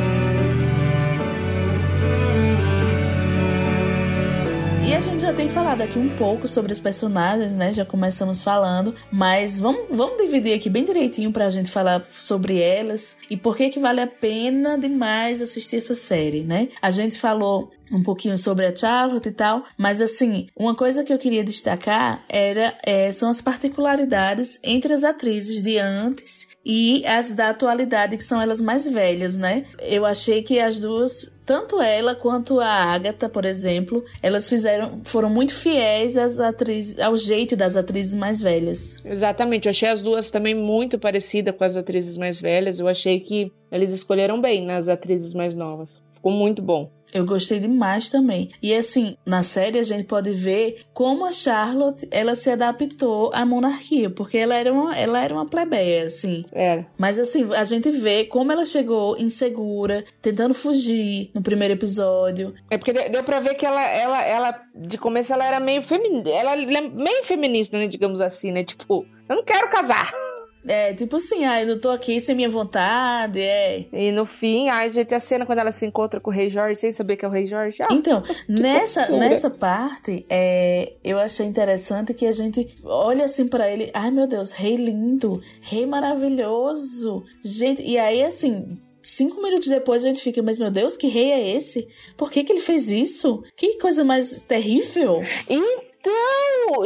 A 5.00 5.02
gente 5.02 5.22
já 5.22 5.32
tem 5.32 5.48
falado 5.48 5.80
aqui 5.80 5.98
um 5.98 6.14
pouco 6.18 6.46
sobre 6.46 6.74
os 6.74 6.78
personagens, 6.78 7.52
né? 7.52 7.72
Já 7.72 7.86
começamos 7.86 8.42
falando, 8.42 8.94
mas 9.10 9.58
vamos, 9.58 9.86
vamos 9.90 10.18
dividir 10.18 10.52
aqui 10.52 10.68
bem 10.68 10.84
direitinho 10.84 11.32
pra 11.32 11.48
gente 11.48 11.70
falar 11.70 12.06
sobre 12.18 12.60
elas 12.60 13.16
e 13.30 13.34
por 13.34 13.56
que 13.56 13.70
que 13.70 13.80
vale 13.80 14.02
a 14.02 14.06
pena 14.06 14.76
demais 14.76 15.40
assistir 15.40 15.76
essa 15.76 15.94
série, 15.94 16.44
né? 16.44 16.68
A 16.82 16.90
gente 16.90 17.18
falou 17.18 17.70
um 17.90 18.00
pouquinho 18.00 18.36
sobre 18.36 18.66
a 18.66 18.76
Charlotte 18.76 19.30
e 19.30 19.32
tal, 19.32 19.64
mas 19.76 20.02
assim, 20.02 20.46
uma 20.54 20.74
coisa 20.74 21.02
que 21.02 21.12
eu 21.12 21.18
queria 21.18 21.42
destacar 21.42 22.22
era 22.28 22.76
é, 22.84 23.10
são 23.10 23.30
as 23.30 23.40
particularidades 23.40 24.60
entre 24.62 24.92
as 24.92 25.02
atrizes 25.02 25.62
de 25.62 25.78
antes 25.78 26.46
e 26.64 27.04
as 27.06 27.32
da 27.32 27.48
atualidade, 27.48 28.18
que 28.18 28.22
são 28.22 28.40
elas 28.40 28.60
mais 28.60 28.86
velhas, 28.86 29.38
né? 29.38 29.64
Eu 29.80 30.04
achei 30.04 30.42
que 30.42 30.60
as 30.60 30.78
duas 30.78 31.30
tanto 31.50 31.82
ela 31.82 32.14
quanto 32.14 32.60
a 32.60 32.68
Agatha, 32.68 33.28
por 33.28 33.44
exemplo, 33.44 34.04
elas 34.22 34.48
fizeram, 34.48 35.00
foram 35.02 35.28
muito 35.28 35.52
fiéis 35.52 36.16
às 36.16 36.38
atrizes, 36.38 36.96
ao 37.00 37.16
jeito 37.16 37.56
das 37.56 37.74
atrizes 37.74 38.14
mais 38.14 38.40
velhas. 38.40 38.98
Exatamente, 39.04 39.66
eu 39.66 39.70
achei 39.70 39.88
as 39.88 40.00
duas 40.00 40.30
também 40.30 40.54
muito 40.54 40.96
parecidas 40.96 41.52
com 41.56 41.64
as 41.64 41.74
atrizes 41.74 42.16
mais 42.16 42.40
velhas. 42.40 42.78
Eu 42.78 42.86
achei 42.86 43.18
que 43.18 43.50
eles 43.68 43.90
escolheram 43.90 44.40
bem 44.40 44.64
nas 44.64 44.88
atrizes 44.88 45.34
mais 45.34 45.56
novas. 45.56 46.00
Ficou 46.20 46.32
muito 46.32 46.60
bom. 46.60 46.90
Eu 47.12 47.24
gostei 47.24 47.58
demais 47.58 48.08
também. 48.08 48.50
E 48.62 48.74
assim, 48.74 49.16
na 49.26 49.42
série 49.42 49.78
a 49.78 49.82
gente 49.82 50.04
pode 50.04 50.30
ver 50.32 50.82
como 50.92 51.24
a 51.24 51.32
Charlotte, 51.32 52.06
ela 52.10 52.34
se 52.34 52.50
adaptou 52.50 53.30
à 53.34 53.44
monarquia, 53.44 54.08
porque 54.08 54.38
ela 54.38 54.54
era 54.54 54.72
uma, 54.72 54.96
ela 54.96 55.22
era 55.22 55.34
uma 55.34 55.46
plebeia, 55.46 56.04
assim. 56.04 56.44
Era. 56.52 56.86
Mas 56.96 57.18
assim, 57.18 57.52
a 57.54 57.64
gente 57.64 57.90
vê 57.90 58.24
como 58.24 58.52
ela 58.52 58.64
chegou 58.64 59.18
insegura, 59.18 60.04
tentando 60.22 60.54
fugir 60.54 61.30
no 61.34 61.42
primeiro 61.42 61.74
episódio. 61.74 62.54
É 62.70 62.78
porque 62.78 62.92
deu 62.92 63.24
pra 63.24 63.40
ver 63.40 63.54
que 63.54 63.66
ela, 63.66 63.82
ela, 63.82 64.22
ela 64.24 64.62
de 64.74 64.96
começo 64.98 65.32
ela 65.32 65.44
era 65.44 65.58
meio 65.58 65.82
feminista, 65.82 66.28
ela 66.30 66.52
é 66.52 66.80
meio 66.80 67.24
feminista, 67.24 67.78
né, 67.78 67.86
digamos 67.86 68.20
assim, 68.20 68.52
né? 68.52 68.62
Tipo, 68.62 69.04
eu 69.28 69.36
não 69.36 69.42
quero 69.42 69.68
casar. 69.68 70.08
É, 70.66 70.92
tipo 70.92 71.16
assim, 71.16 71.44
ah, 71.44 71.60
eu 71.62 71.66
não 71.66 71.78
tô 71.78 71.90
aqui 71.90 72.20
sem 72.20 72.34
minha 72.34 72.48
vontade, 72.48 73.40
é. 73.40 73.86
E 73.92 74.12
no 74.12 74.26
fim, 74.26 74.68
ai, 74.68 74.90
gente, 74.90 75.14
a 75.14 75.20
cena 75.20 75.46
quando 75.46 75.58
ela 75.58 75.72
se 75.72 75.86
encontra 75.86 76.20
com 76.20 76.30
o 76.30 76.32
Rei 76.32 76.50
Jorge, 76.50 76.80
sem 76.80 76.92
saber 76.92 77.16
que 77.16 77.24
é 77.24 77.28
o 77.28 77.30
Rei 77.30 77.46
Jorge. 77.46 77.82
Ah, 77.82 77.88
então, 77.90 78.22
nessa, 78.48 79.08
nessa 79.10 79.48
parte, 79.48 80.26
é, 80.28 80.94
eu 81.02 81.18
achei 81.18 81.46
interessante 81.46 82.12
que 82.12 82.26
a 82.26 82.32
gente 82.32 82.74
olha 82.84 83.24
assim 83.24 83.46
para 83.46 83.70
ele, 83.70 83.90
ai 83.94 84.10
meu 84.10 84.26
Deus, 84.26 84.52
rei 84.52 84.76
lindo, 84.76 85.40
rei 85.60 85.86
maravilhoso. 85.86 87.24
Gente, 87.42 87.82
e 87.82 87.98
aí 87.98 88.22
assim, 88.22 88.78
Cinco 89.02 89.42
minutos 89.42 89.68
depois 89.68 90.04
a 90.04 90.08
gente 90.08 90.20
fica, 90.20 90.42
mas 90.42 90.58
meu 90.58 90.70
Deus, 90.70 90.96
que 90.96 91.06
rei 91.08 91.30
é 91.30 91.56
esse? 91.56 91.88
Por 92.16 92.30
que, 92.30 92.44
que 92.44 92.52
ele 92.52 92.60
fez 92.60 92.90
isso? 92.90 93.42
Que 93.56 93.78
coisa 93.78 94.04
mais 94.04 94.42
terrível. 94.42 95.22
Então, 95.48 95.89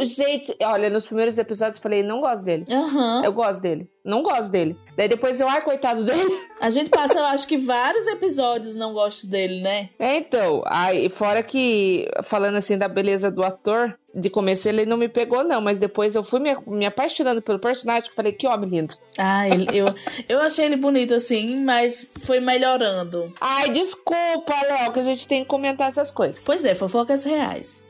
gente, 0.03 0.55
olha, 0.61 0.89
nos 0.89 1.05
primeiros 1.05 1.37
episódios 1.37 1.77
eu 1.77 1.83
falei, 1.83 2.03
não 2.03 2.19
gosto 2.19 2.43
dele. 2.43 2.65
Uhum. 2.69 3.23
Eu 3.23 3.33
gosto 3.33 3.61
dele. 3.61 3.89
Não 4.05 4.21
gosto 4.21 4.51
dele. 4.51 4.77
Daí 4.95 5.09
depois 5.09 5.41
eu, 5.41 5.49
ai, 5.49 5.61
coitado 5.61 6.03
dele. 6.03 6.31
A 6.61 6.69
gente 6.69 6.91
passa, 6.91 7.17
eu 7.17 7.25
acho 7.25 7.47
que 7.47 7.57
vários 7.57 8.05
episódios 8.05 8.75
não 8.75 8.93
gosto 8.93 9.25
dele, 9.25 9.61
né? 9.61 9.89
É, 9.97 10.17
então. 10.17 10.61
Aí, 10.67 11.09
fora 11.09 11.41
que, 11.41 12.07
falando 12.23 12.55
assim 12.55 12.77
da 12.77 12.87
beleza 12.87 13.31
do 13.31 13.43
ator, 13.43 13.97
de 14.13 14.29
começo 14.29 14.69
ele 14.69 14.85
não 14.85 14.95
me 14.95 15.09
pegou, 15.09 15.43
não, 15.43 15.59
mas 15.59 15.79
depois 15.79 16.15
eu 16.15 16.23
fui 16.23 16.39
me, 16.39 16.55
me 16.67 16.85
apaixonando 16.85 17.41
pelo 17.41 17.59
personagem, 17.59 18.09
que 18.09 18.15
falei, 18.15 18.31
que 18.31 18.47
homem 18.47 18.69
lindo. 18.69 18.93
Ah, 19.17 19.49
ele, 19.49 19.67
eu, 19.73 19.93
eu 20.29 20.39
achei 20.39 20.65
ele 20.65 20.77
bonito 20.77 21.13
assim, 21.13 21.61
mas 21.63 22.07
foi 22.21 22.39
melhorando. 22.39 23.33
Ai, 23.41 23.71
desculpa, 23.71 24.53
Léo, 24.67 24.91
que 24.93 24.99
a 24.99 25.03
gente 25.03 25.27
tem 25.27 25.41
que 25.41 25.49
comentar 25.49 25.87
essas 25.87 26.11
coisas. 26.11 26.43
Pois 26.45 26.63
é, 26.63 26.75
fofocas 26.75 27.23
reais. 27.23 27.87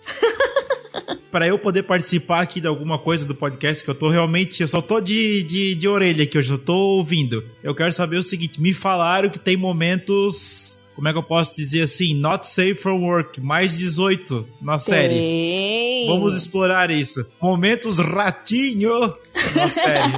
para 1.36 1.48
eu 1.48 1.60
poder 1.60 1.84
participar 1.84 2.42
aqui 2.42 2.62
de 2.62 2.68
alguma 2.68 2.98
coisa 2.98 3.28
do 3.28 3.36
podcast, 3.36 3.84
que 3.84 3.90
eu 3.90 3.96
tô 3.96 4.08
realmente, 4.08 4.62
eu 4.62 4.68
só 4.70 4.82
tô 4.82 5.02
de, 5.02 5.44
de, 5.44 5.76
de 5.76 5.88
orelha 5.88 6.05
aqui, 6.12 6.38
eu 6.38 6.42
já 6.42 6.58
tô 6.58 6.74
ouvindo. 6.74 7.44
Eu 7.64 7.74
quero 7.76 7.92
saber 7.92 8.18
o 8.18 8.24
seguinte: 8.24 8.62
me 8.62 8.74
falaram 8.74 9.30
que 9.30 9.40
tem 9.40 9.58
momentos. 9.58 10.84
Como 10.96 11.10
é 11.10 11.12
que 11.12 11.18
eu 11.18 11.24
posso 11.24 11.58
dizer 11.58 11.82
assim? 11.82 12.16
Not 12.16 12.48
safe 12.48 12.76
from 12.76 13.02
work, 13.02 13.42
mais 13.42 13.78
18 13.78 14.48
na 14.62 14.78
série. 14.78 15.14
Tem. 15.14 16.08
Vamos 16.08 16.38
explorar 16.38 16.90
isso. 16.90 17.30
Momentos 17.42 17.98
ratinho 17.98 19.14
na 19.54 19.68
série. 19.68 20.14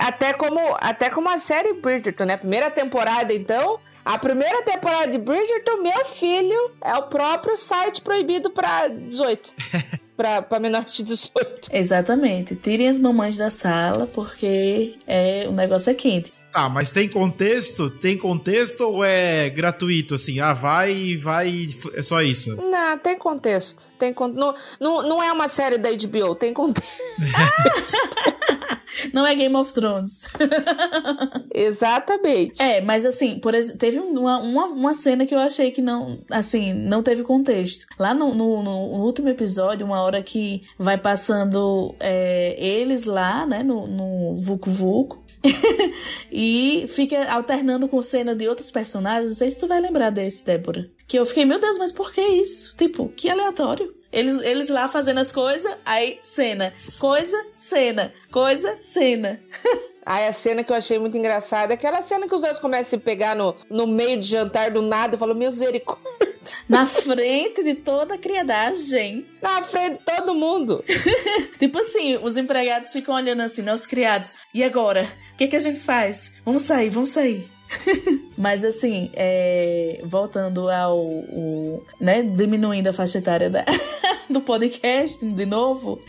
até 0.00 0.32
como 0.34 0.60
até 0.78 1.10
como 1.10 1.28
a 1.28 1.36
série 1.36 1.74
Bridgerton, 1.74 2.26
né? 2.26 2.36
Primeira 2.36 2.70
temporada, 2.70 3.34
então. 3.34 3.80
A 4.04 4.16
primeira 4.18 4.62
temporada 4.62 5.10
de 5.10 5.18
Bridgerton, 5.18 5.82
meu 5.82 6.04
filho, 6.04 6.70
é 6.82 6.94
o 6.94 7.02
próprio 7.08 7.56
site 7.56 8.00
proibido 8.00 8.50
para 8.50 8.88
18. 8.88 9.52
pra 10.18 10.58
menores 10.58 10.96
de 10.96 11.04
18. 11.04 11.70
Exatamente. 11.72 12.56
Tirem 12.56 12.88
as 12.88 12.98
mamães 12.98 13.36
da 13.36 13.50
sala, 13.50 14.06
porque 14.06 14.96
é, 15.06 15.46
o 15.48 15.52
negócio 15.52 15.90
é 15.90 15.94
quente. 15.94 16.32
Tá, 16.52 16.68
mas 16.68 16.90
tem 16.90 17.08
contexto? 17.08 17.90
Tem 17.90 18.16
contexto 18.16 18.80
ou 18.80 19.04
é 19.04 19.50
gratuito, 19.50 20.14
assim? 20.14 20.40
Ah, 20.40 20.54
vai, 20.54 21.16
vai, 21.16 21.68
é 21.94 22.02
só 22.02 22.22
isso? 22.22 22.56
Não, 22.56 22.98
tem 22.98 23.18
contexto. 23.18 23.86
Tem 23.98 24.14
con... 24.14 24.28
não, 24.28 24.54
não, 24.80 25.02
não 25.02 25.22
é 25.22 25.30
uma 25.30 25.46
série 25.46 25.76
da 25.76 25.90
HBO, 25.90 26.34
tem 26.34 26.54
contexto. 26.54 27.02
não 29.12 29.26
é 29.26 29.34
Game 29.34 29.54
of 29.56 29.72
Thrones. 29.74 30.24
Exatamente. 31.52 32.62
É, 32.62 32.80
mas 32.80 33.04
assim, 33.04 33.38
por 33.38 33.54
exemplo, 33.54 33.78
teve 33.78 33.98
uma, 33.98 34.38
uma, 34.38 34.66
uma, 34.66 34.94
cena 34.94 35.26
que 35.26 35.34
eu 35.34 35.38
achei 35.38 35.70
que 35.70 35.82
não, 35.82 36.18
assim, 36.30 36.72
não 36.72 37.02
teve 37.02 37.22
contexto. 37.22 37.86
Lá 37.98 38.14
no, 38.14 38.34
no, 38.34 38.62
no 38.62 38.70
último 39.04 39.28
episódio, 39.28 39.86
uma 39.86 40.00
hora 40.00 40.22
que 40.22 40.62
vai 40.78 40.96
passando 40.96 41.94
é, 42.00 42.56
eles 42.58 43.04
lá, 43.04 43.44
né, 43.46 43.62
no, 43.62 43.86
no 43.86 44.36
Vucu 44.40 44.70
Vucu, 44.70 45.27
e 46.32 46.86
fica 46.88 47.30
alternando 47.30 47.88
com 47.88 48.00
cena 48.02 48.34
de 48.34 48.48
outros 48.48 48.70
personagens. 48.70 49.28
Não 49.28 49.36
sei 49.36 49.50
se 49.50 49.58
tu 49.58 49.66
vai 49.66 49.80
lembrar 49.80 50.10
desse, 50.10 50.44
Débora. 50.44 50.86
Que 51.06 51.18
eu 51.18 51.26
fiquei, 51.26 51.44
meu 51.44 51.60
Deus, 51.60 51.78
mas 51.78 51.92
por 51.92 52.12
que 52.12 52.20
isso? 52.20 52.76
Tipo, 52.76 53.08
que 53.08 53.30
aleatório. 53.30 53.94
Eles, 54.10 54.38
eles 54.42 54.68
lá 54.68 54.88
fazendo 54.88 55.18
as 55.18 55.30
coisas, 55.30 55.70
aí 55.84 56.18
cena. 56.22 56.72
Coisa, 56.98 57.36
cena. 57.54 58.12
Coisa, 58.30 58.76
cena. 58.80 59.40
Aí 60.08 60.26
a 60.26 60.32
cena 60.32 60.64
que 60.64 60.72
eu 60.72 60.76
achei 60.76 60.98
muito 60.98 61.18
engraçada 61.18 61.74
é 61.74 61.76
aquela 61.76 62.00
cena 62.00 62.26
que 62.26 62.34
os 62.34 62.40
dois 62.40 62.58
começam 62.58 62.96
a 62.96 62.98
se 62.98 63.04
pegar 63.04 63.36
no, 63.36 63.54
no 63.68 63.86
meio 63.86 64.18
de 64.18 64.26
jantar 64.26 64.70
do 64.70 64.80
nada 64.80 65.16
e 65.16 65.18
falam, 65.18 65.34
misericórdia. 65.34 66.27
Na 66.68 66.86
frente 66.86 67.62
de 67.62 67.74
toda 67.74 68.14
a 68.14 68.18
criadagem. 68.18 69.26
Na 69.42 69.62
frente 69.62 69.98
de 69.98 70.04
todo 70.04 70.34
mundo. 70.34 70.84
tipo 71.58 71.78
assim, 71.78 72.16
os 72.16 72.36
empregados 72.36 72.92
ficam 72.92 73.14
olhando 73.14 73.42
assim, 73.42 73.62
né? 73.62 73.72
Os 73.72 73.86
criados. 73.86 74.34
E 74.52 74.62
agora? 74.62 75.08
O 75.34 75.36
que, 75.36 75.48
que 75.48 75.56
a 75.56 75.60
gente 75.60 75.80
faz? 75.80 76.32
Vamos 76.44 76.62
sair, 76.62 76.90
vamos 76.90 77.10
sair. 77.10 77.48
Mas 78.36 78.64
assim, 78.64 79.10
é, 79.14 80.00
voltando 80.04 80.68
ao. 80.68 80.98
O, 80.98 81.84
né, 82.00 82.22
diminuindo 82.22 82.88
a 82.88 82.92
faixa 82.92 83.18
etária 83.18 83.50
da, 83.50 83.64
do 84.28 84.40
podcast 84.40 85.24
de 85.24 85.46
novo, 85.46 86.00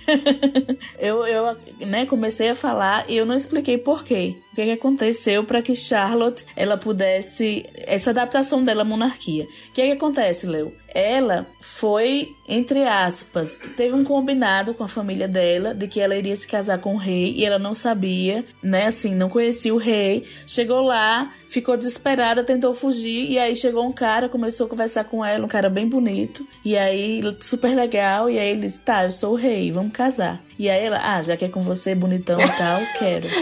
eu, 1.00 1.26
eu 1.26 1.58
né, 1.86 2.06
comecei 2.06 2.50
a 2.50 2.56
falar 2.56 3.06
e 3.10 3.18
eu 3.18 3.26
não 3.26 3.36
expliquei 3.36 3.78
por 3.78 4.04
quê. 4.04 4.38
O 4.49 4.49
que, 4.60 4.66
que 4.66 4.72
aconteceu 4.72 5.44
para 5.44 5.62
que 5.62 5.76
Charlotte 5.76 6.46
ela 6.56 6.78
pudesse. 6.78 7.66
Essa 7.76 8.12
adaptação 8.12 8.62
dela 8.62 8.82
à 8.82 8.86
monarquia. 8.86 9.46
O 9.46 9.74
que, 9.74 9.86
que 9.86 9.92
acontece, 9.92 10.46
Leo? 10.46 10.74
ela 10.94 11.48
foi, 11.62 12.36
entre 12.48 12.84
aspas, 12.86 13.60
teve 13.78 13.94
um 13.94 14.04
combinado 14.04 14.74
com 14.74 14.84
a 14.84 14.88
família 14.88 15.28
dela 15.28 15.74
de 15.74 15.88
que 15.88 16.00
ela 16.00 16.16
iria 16.16 16.36
se 16.36 16.48
casar 16.48 16.80
com 16.80 16.96
o 16.96 16.98
rei 16.98 17.34
e 17.36 17.46
ela 17.46 17.60
não 17.60 17.74
sabia, 17.74 18.46
né? 18.62 18.88
Assim, 18.88 19.14
não 19.14 19.30
conhecia 19.30 19.74
o 19.74 19.78
rei. 19.78 20.26
Chegou 20.48 20.82
lá, 20.82 21.34
ficou 21.48 21.78
desesperada, 21.78 22.44
tentou 22.44 22.74
fugir 22.74 23.30
e 23.30 23.38
aí 23.38 23.56
chegou 23.56 23.86
um 23.86 23.94
cara, 23.94 24.30
começou 24.30 24.66
a 24.66 24.70
conversar 24.70 25.04
com 25.04 25.24
ela, 25.24 25.46
um 25.46 25.50
cara 25.50 25.70
bem 25.70 25.88
bonito. 25.88 26.46
E 26.64 26.78
aí, 26.78 27.22
super 27.42 27.76
legal. 27.76 28.30
E 28.30 28.40
aí 28.40 28.52
ele 28.52 28.62
disse: 28.62 28.80
Tá, 28.80 29.04
eu 29.04 29.12
sou 29.12 29.34
o 29.34 29.38
rei, 29.38 29.72
vamos 29.72 29.94
casar. 29.94 30.42
E 30.60 30.70
aí 30.70 30.86
ela, 30.86 31.00
ah, 31.02 31.24
já 31.24 31.38
que 31.38 31.46
é 31.46 31.48
com 31.48 31.62
você, 31.62 31.96
bonitão 31.96 32.38
e 32.38 32.58
tal, 32.58 32.82
quero. 33.00 33.28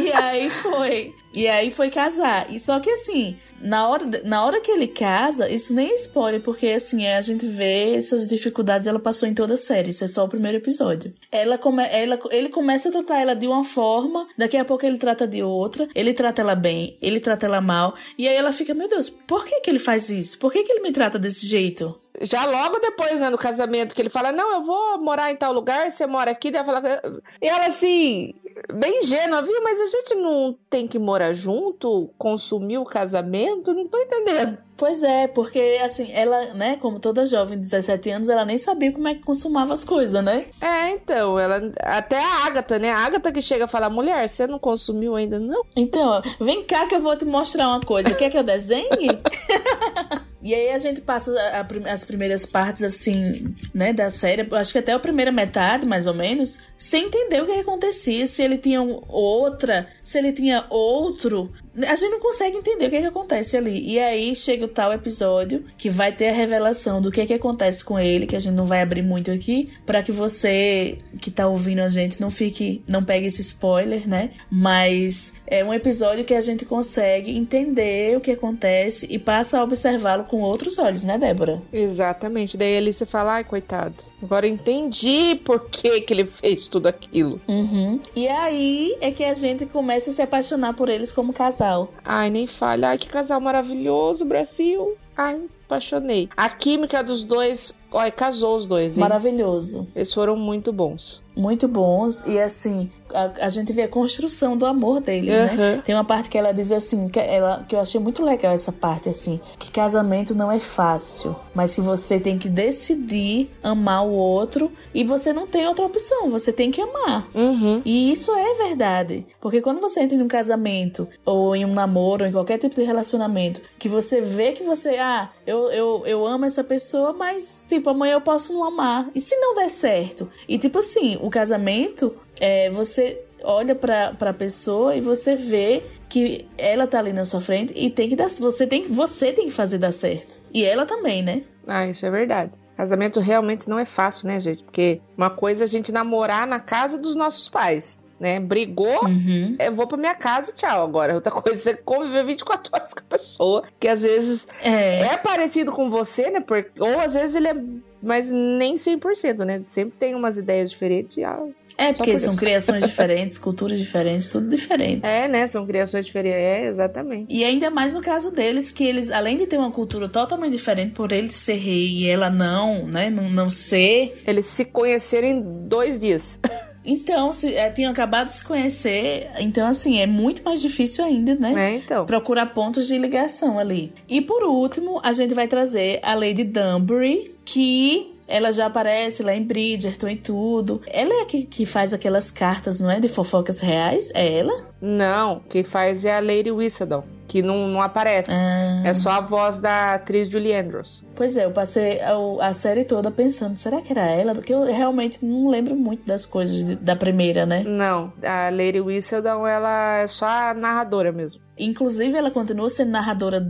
E, 0.00 0.06
e 0.06 0.12
aí 0.12 0.48
foi. 0.48 1.14
E 1.34 1.46
aí 1.46 1.70
foi 1.70 1.90
casar. 1.90 2.50
E 2.50 2.58
só 2.58 2.80
que 2.80 2.90
assim, 2.90 3.36
na 3.60 3.86
hora, 3.86 4.04
na 4.24 4.44
hora 4.44 4.60
que 4.60 4.70
ele 4.70 4.88
casa, 4.88 5.48
isso 5.48 5.74
nem 5.74 5.90
é 5.90 5.94
spoiler, 5.94 6.40
porque 6.40 6.68
assim, 6.68 7.06
a 7.06 7.20
gente 7.20 7.46
vê 7.46 7.94
essas 7.94 8.26
dificuldades, 8.26 8.86
ela 8.86 8.98
passou 8.98 9.28
em 9.28 9.34
toda 9.34 9.54
a 9.54 9.58
série, 9.58 9.90
isso 9.90 10.02
é 10.02 10.08
só 10.08 10.24
o 10.24 10.28
primeiro 10.28 10.56
episódio. 10.56 11.12
Ela 11.30 11.58
come, 11.58 11.84
ela, 11.86 12.18
ele 12.30 12.48
começa 12.48 12.88
a 12.88 12.92
tratar 12.92 13.20
ela 13.20 13.36
de 13.36 13.46
uma 13.46 13.62
forma, 13.62 14.26
daqui 14.36 14.56
a 14.56 14.64
pouco 14.64 14.86
ele 14.86 14.96
trata 14.96 15.26
de 15.26 15.42
outra, 15.42 15.86
ele 15.94 16.14
trata 16.14 16.40
ela 16.40 16.54
bem, 16.54 16.96
ele 17.02 17.20
trata 17.20 17.46
ela 17.46 17.60
mal, 17.60 17.94
e 18.16 18.26
aí 18.26 18.34
ela 18.34 18.52
fica, 18.52 18.72
meu 18.72 18.88
Deus, 18.88 19.10
por 19.10 19.44
que 19.44 19.60
que 19.60 19.70
ele 19.70 19.78
faz 19.78 20.08
isso? 20.08 20.38
Por 20.38 20.50
que 20.50 20.62
que 20.62 20.72
ele 20.72 20.82
me 20.82 20.92
trata 20.92 21.18
desse 21.18 21.46
jeito? 21.46 21.99
Já 22.20 22.44
logo 22.44 22.78
depois, 22.80 23.20
né, 23.20 23.30
no 23.30 23.38
casamento, 23.38 23.94
que 23.94 24.02
ele 24.02 24.08
fala: 24.08 24.32
Não, 24.32 24.54
eu 24.54 24.62
vou 24.62 25.00
morar 25.00 25.30
em 25.30 25.36
tal 25.36 25.52
lugar, 25.52 25.90
você 25.90 26.06
mora 26.06 26.30
aqui. 26.30 26.50
Daí 26.50 26.62
ela 26.62 26.80
fala. 26.80 27.02
E 27.40 27.48
ela 27.48 27.66
assim, 27.66 28.34
bem 28.72 29.00
ingênua, 29.00 29.42
viu? 29.42 29.62
Mas 29.62 29.80
a 29.80 29.86
gente 29.86 30.14
não 30.14 30.56
tem 30.68 30.86
que 30.86 30.98
morar 30.98 31.32
junto, 31.32 32.10
consumir 32.18 32.78
o 32.78 32.84
casamento? 32.84 33.72
Não 33.72 33.86
tô 33.86 33.98
entendendo. 33.98 34.58
Pois 34.76 35.02
é, 35.02 35.26
porque 35.26 35.78
assim, 35.84 36.10
ela, 36.10 36.54
né, 36.54 36.78
como 36.80 36.98
toda 36.98 37.26
jovem 37.26 37.58
de 37.58 37.64
17 37.64 38.10
anos, 38.10 38.28
ela 38.30 38.46
nem 38.46 38.56
sabia 38.56 38.90
como 38.90 39.08
é 39.08 39.14
que 39.14 39.20
consumava 39.20 39.74
as 39.74 39.84
coisas, 39.84 40.24
né? 40.24 40.46
É, 40.58 40.92
então, 40.92 41.38
ela. 41.38 41.70
Até 41.80 42.18
a 42.18 42.46
Agatha, 42.46 42.78
né? 42.78 42.90
A 42.90 42.98
Agatha 42.98 43.30
que 43.30 43.42
chega 43.42 43.66
a 43.66 43.68
falar: 43.68 43.90
Mulher, 43.90 44.26
você 44.26 44.46
não 44.46 44.58
consumiu 44.58 45.16
ainda, 45.16 45.38
não? 45.38 45.62
Então, 45.76 46.22
vem 46.40 46.64
cá 46.64 46.86
que 46.86 46.94
eu 46.94 47.00
vou 47.00 47.14
te 47.14 47.26
mostrar 47.26 47.68
uma 47.68 47.80
coisa. 47.80 48.14
Quer 48.14 48.30
que 48.30 48.38
eu 48.38 48.42
desenhe? 48.42 48.88
E 50.42 50.54
aí 50.54 50.70
a 50.70 50.78
gente 50.78 51.02
passa 51.02 51.30
a, 51.38 51.60
a, 51.60 51.92
as 51.92 52.04
primeiras 52.04 52.46
partes, 52.46 52.82
assim, 52.82 53.54
né, 53.74 53.92
da 53.92 54.08
série, 54.08 54.46
acho 54.54 54.72
que 54.72 54.78
até 54.78 54.92
a 54.92 54.98
primeira 54.98 55.30
metade, 55.30 55.86
mais 55.86 56.06
ou 56.06 56.14
menos, 56.14 56.60
sem 56.78 57.06
entender 57.06 57.42
o 57.42 57.46
que 57.46 57.52
acontecia, 57.52 58.26
se 58.26 58.42
ele 58.50 58.58
tinha 58.58 58.82
outra, 58.82 59.88
se 60.02 60.18
ele 60.18 60.32
tinha 60.32 60.66
outro. 60.68 61.52
A 61.76 61.94
gente 61.94 62.10
não 62.10 62.20
consegue 62.20 62.56
entender 62.56 62.86
o 62.86 62.90
que, 62.90 63.00
que 63.00 63.06
acontece 63.06 63.56
ali. 63.56 63.80
E 63.88 63.98
aí 63.98 64.34
chega 64.34 64.64
o 64.64 64.68
tal 64.68 64.92
episódio 64.92 65.64
que 65.78 65.88
vai 65.88 66.12
ter 66.12 66.28
a 66.28 66.32
revelação 66.32 67.00
do 67.00 67.10
que, 67.10 67.24
que 67.26 67.34
acontece 67.34 67.84
com 67.84 67.98
ele, 67.98 68.26
que 68.26 68.36
a 68.36 68.40
gente 68.40 68.54
não 68.54 68.66
vai 68.66 68.82
abrir 68.82 69.02
muito 69.02 69.30
aqui, 69.30 69.70
para 69.86 70.02
que 70.02 70.12
você 70.12 70.98
que 71.20 71.30
tá 71.30 71.46
ouvindo 71.46 71.80
a 71.80 71.88
gente 71.88 72.20
não 72.20 72.30
fique, 72.30 72.82
não 72.88 73.02
pegue 73.02 73.26
esse 73.26 73.40
spoiler, 73.42 74.08
né? 74.08 74.30
Mas 74.50 75.34
é 75.46 75.64
um 75.64 75.72
episódio 75.72 76.24
que 76.24 76.34
a 76.34 76.40
gente 76.40 76.64
consegue 76.64 77.36
entender 77.36 78.16
o 78.16 78.20
que 78.20 78.32
acontece 78.32 79.06
e 79.08 79.18
passa 79.18 79.58
a 79.58 79.62
observá-lo 79.62 80.24
com 80.24 80.40
outros 80.40 80.78
olhos, 80.78 81.02
né, 81.02 81.18
Débora? 81.18 81.62
Exatamente. 81.72 82.56
Daí 82.56 82.76
ali 82.76 82.92
você 82.92 83.06
fala, 83.06 83.34
ai, 83.34 83.44
coitado. 83.44 83.96
Agora 84.22 84.46
entendi 84.46 85.36
por 85.44 85.68
que, 85.68 86.00
que 86.00 86.12
ele 86.12 86.26
fez 86.26 86.66
tudo 86.68 86.88
aquilo. 86.88 87.40
Uhum. 87.48 88.00
E 88.14 88.26
aí 88.28 88.96
é 89.00 89.10
que 89.10 89.24
a 89.24 89.34
gente 89.34 89.66
começa 89.66 90.10
a 90.10 90.14
se 90.14 90.22
apaixonar 90.22 90.74
por 90.74 90.88
eles 90.88 91.12
como 91.12 91.32
casal. 91.32 91.59
Ai, 92.04 92.30
nem 92.30 92.46
falha. 92.46 92.88
Ai, 92.90 92.98
que 92.98 93.08
casal 93.08 93.40
maravilhoso, 93.40 94.24
Brasil. 94.24 94.96
Ai, 95.22 95.42
apaixonei. 95.66 96.30
A 96.34 96.48
química 96.48 97.04
dos 97.04 97.24
dois, 97.24 97.78
olha, 97.92 98.10
casou 98.10 98.56
os 98.56 98.66
dois, 98.66 98.96
hein? 98.96 99.02
Maravilhoso. 99.02 99.86
Eles 99.94 100.14
foram 100.14 100.34
muito 100.34 100.72
bons. 100.72 101.22
Muito 101.36 101.68
bons. 101.68 102.24
E 102.26 102.38
assim, 102.38 102.90
a, 103.14 103.46
a 103.46 103.48
gente 103.48 103.72
vê 103.72 103.82
a 103.82 103.88
construção 103.88 104.56
do 104.56 104.66
amor 104.66 105.00
deles, 105.00 105.52
uhum. 105.52 105.56
né? 105.56 105.82
Tem 105.84 105.94
uma 105.94 106.04
parte 106.04 106.28
que 106.28 106.36
ela 106.36 106.52
diz 106.52 106.72
assim, 106.72 107.08
que, 107.08 107.18
ela, 107.18 107.64
que 107.68 107.74
eu 107.74 107.80
achei 107.80 108.00
muito 108.00 108.24
legal 108.24 108.52
essa 108.52 108.72
parte, 108.72 109.08
assim, 109.08 109.40
que 109.58 109.70
casamento 109.70 110.34
não 110.34 110.50
é 110.50 110.58
fácil, 110.58 111.36
mas 111.54 111.74
que 111.74 111.80
você 111.80 112.18
tem 112.18 112.36
que 112.36 112.48
decidir 112.48 113.50
amar 113.62 114.04
o 114.04 114.10
outro 114.10 114.72
e 114.92 115.04
você 115.04 115.32
não 115.32 115.46
tem 115.46 115.66
outra 115.66 115.84
opção, 115.84 116.30
você 116.30 116.52
tem 116.52 116.70
que 116.70 116.80
amar. 116.80 117.28
Uhum. 117.34 117.80
E 117.84 118.10
isso 118.10 118.32
é 118.32 118.54
verdade. 118.66 119.26
Porque 119.40 119.60
quando 119.60 119.80
você 119.80 120.00
entra 120.00 120.16
em 120.16 120.22
um 120.22 120.28
casamento, 120.28 121.08
ou 121.24 121.54
em 121.54 121.64
um 121.64 121.72
namoro, 121.72 122.24
ou 122.24 122.28
em 122.28 122.32
qualquer 122.32 122.58
tipo 122.58 122.74
de 122.74 122.82
relacionamento, 122.82 123.60
que 123.78 123.88
você 123.88 124.20
vê 124.20 124.52
que 124.52 124.64
você, 124.64 124.90
ah, 124.98 125.09
eu, 125.46 125.70
eu, 125.70 126.02
eu 126.06 126.26
amo 126.26 126.44
essa 126.44 126.62
pessoa, 126.62 127.12
mas, 127.12 127.64
tipo, 127.68 127.90
amanhã 127.90 128.14
eu 128.14 128.20
posso 128.20 128.52
não 128.52 128.64
amar. 128.64 129.08
E 129.14 129.20
se 129.20 129.36
não 129.36 129.54
der 129.54 129.68
certo? 129.68 130.30
E, 130.48 130.58
tipo 130.58 130.78
assim, 130.78 131.18
o 131.20 131.30
casamento, 131.30 132.14
é, 132.40 132.70
você 132.70 133.22
olha 133.42 133.74
pra, 133.74 134.14
pra 134.14 134.32
pessoa 134.32 134.94
e 134.94 135.00
você 135.00 135.34
vê 135.34 135.82
que 136.08 136.46
ela 136.58 136.86
tá 136.86 136.98
ali 136.98 137.12
na 137.12 137.24
sua 137.24 137.40
frente 137.40 137.72
e 137.76 137.90
tem 137.90 138.08
que 138.08 138.16
dar. 138.16 138.28
Você 138.28 138.66
tem, 138.66 138.86
você 138.88 139.32
tem 139.32 139.46
que 139.46 139.52
fazer 139.52 139.78
dar 139.78 139.92
certo. 139.92 140.34
E 140.52 140.64
ela 140.64 140.84
também, 140.84 141.22
né? 141.22 141.42
Ah, 141.66 141.86
isso 141.86 142.04
é 142.04 142.10
verdade. 142.10 142.52
Casamento 142.76 143.20
realmente 143.20 143.68
não 143.68 143.78
é 143.78 143.84
fácil, 143.84 144.26
né, 144.28 144.40
gente? 144.40 144.64
Porque 144.64 145.00
uma 145.16 145.30
coisa 145.30 145.64
é 145.64 145.66
a 145.66 145.68
gente 145.68 145.92
namorar 145.92 146.46
na 146.46 146.58
casa 146.58 146.98
dos 146.98 147.14
nossos 147.14 147.48
pais 147.48 148.00
né? 148.20 148.38
Brigou, 148.38 149.06
uhum. 149.06 149.56
eu 149.58 149.74
vou 149.74 149.86
pra 149.86 149.96
minha 149.96 150.14
casa 150.14 150.52
tchau. 150.52 150.84
Agora, 150.84 151.14
outra 151.14 151.32
coisa 151.42 151.70
é 151.70 151.74
conviver 151.74 152.24
24 152.24 152.70
horas 152.72 152.92
com 152.92 153.00
a 153.00 153.04
pessoa, 153.04 153.64
que 153.80 153.88
às 153.88 154.02
vezes 154.02 154.46
é, 154.62 155.00
é 155.00 155.16
parecido 155.16 155.72
com 155.72 155.88
você, 155.88 156.30
né? 156.30 156.40
Porque, 156.40 156.70
ou 156.78 157.00
às 157.00 157.14
vezes 157.14 157.34
ele 157.34 157.48
é, 157.48 157.56
mas 158.02 158.30
nem 158.30 158.74
100%, 158.74 159.38
né? 159.44 159.62
Sempre 159.64 159.96
tem 159.98 160.14
umas 160.14 160.36
ideias 160.38 160.70
diferentes. 160.70 161.18
Ah, 161.24 161.40
é, 161.78 161.94
porque 161.94 162.12
por 162.12 162.18
são 162.18 162.36
criações 162.36 162.84
diferentes, 162.84 163.38
culturas 163.38 163.78
diferentes, 163.78 164.30
tudo 164.30 164.50
diferente. 164.50 165.06
É, 165.06 165.26
né? 165.26 165.46
São 165.46 165.66
criações 165.66 166.04
diferentes. 166.04 166.38
É, 166.38 166.66
exatamente. 166.66 167.34
E 167.34 167.42
ainda 167.42 167.70
mais 167.70 167.94
no 167.94 168.02
caso 168.02 168.30
deles, 168.30 168.70
que 168.70 168.84
eles, 168.84 169.10
além 169.10 169.38
de 169.38 169.46
ter 169.46 169.56
uma 169.56 169.70
cultura 169.70 170.06
totalmente 170.06 170.52
diferente, 170.52 170.92
por 170.92 171.10
ele 171.10 171.32
ser 171.32 171.54
rei 171.54 171.88
e 171.88 172.08
ela 172.08 172.28
não, 172.28 172.86
né? 172.86 173.08
Não, 173.08 173.30
não 173.30 173.48
ser. 173.48 174.14
Eles 174.26 174.44
se 174.44 174.66
conhecerem 174.66 175.38
em 175.38 175.68
dois 175.68 175.98
dias. 175.98 176.38
Então, 176.84 177.32
se, 177.32 177.54
é, 177.54 177.70
tinham 177.70 177.92
acabado 177.92 178.26
de 178.26 178.36
se 178.36 178.44
conhecer, 178.44 179.30
então 179.38 179.66
assim, 179.66 180.00
é 180.00 180.06
muito 180.06 180.42
mais 180.42 180.60
difícil 180.60 181.04
ainda, 181.04 181.34
né? 181.34 181.50
É, 181.54 181.76
então. 181.76 182.06
Procurar 182.06 182.46
pontos 182.46 182.86
de 182.86 182.96
ligação 182.96 183.58
ali. 183.58 183.92
E 184.08 184.20
por 184.20 184.42
último, 184.44 185.00
a 185.02 185.12
gente 185.12 185.34
vai 185.34 185.46
trazer 185.46 186.00
a 186.02 186.14
Lady 186.14 186.44
Dunbury, 186.44 187.34
que 187.44 188.14
ela 188.30 188.52
já 188.52 188.66
aparece 188.66 189.22
lá 189.22 189.34
em 189.34 189.42
Bridgerton 189.42 190.08
e 190.08 190.16
tudo. 190.16 190.80
Ela 190.86 191.20
é 191.20 191.22
a 191.22 191.26
que, 191.26 191.44
que 191.44 191.66
faz 191.66 191.92
aquelas 191.92 192.30
cartas, 192.30 192.80
não 192.80 192.90
é? 192.90 193.00
De 193.00 193.08
fofocas 193.08 193.60
reais? 193.60 194.10
É 194.14 194.38
ela? 194.38 194.52
Não, 194.80 195.40
quem 195.48 195.64
faz 195.64 196.04
é 196.04 196.16
a 196.16 196.20
Lady 196.20 196.50
Whistledown 196.50 197.04
que 197.30 197.42
não, 197.42 197.68
não 197.68 197.80
aparece. 197.80 198.32
Ah. 198.32 198.82
É 198.84 198.92
só 198.92 199.12
a 199.12 199.20
voz 199.20 199.60
da 199.60 199.94
atriz 199.94 200.28
Julie 200.28 200.52
Andrews. 200.52 201.06
Pois 201.14 201.36
é, 201.36 201.44
eu 201.44 201.52
passei 201.52 202.00
a, 202.00 202.14
a, 202.48 202.52
série 202.52 202.84
toda 202.84 203.08
pensando, 203.08 203.54
será 203.54 203.80
que 203.80 203.92
era 203.92 204.04
ela? 204.04 204.34
Porque 204.34 204.52
eu 204.52 204.64
realmente 204.64 205.24
não 205.24 205.48
lembro 205.48 205.76
muito 205.76 206.04
das 206.04 206.26
coisas 206.26 206.64
de, 206.64 206.74
da 206.74 206.96
primeira, 206.96 207.46
né? 207.46 207.62
Não, 207.64 208.12
a 208.20 208.50
Lady 208.50 208.80
Whistledown, 208.80 209.46
ela 209.46 209.98
é 209.98 210.06
só 210.08 210.26
a 210.26 210.54
narradora 210.54 211.12
mesmo. 211.12 211.40
Inclusive, 211.56 212.16
ela 212.16 212.32
continua 212.32 212.68
sendo 212.68 212.90
narradora 212.90 213.40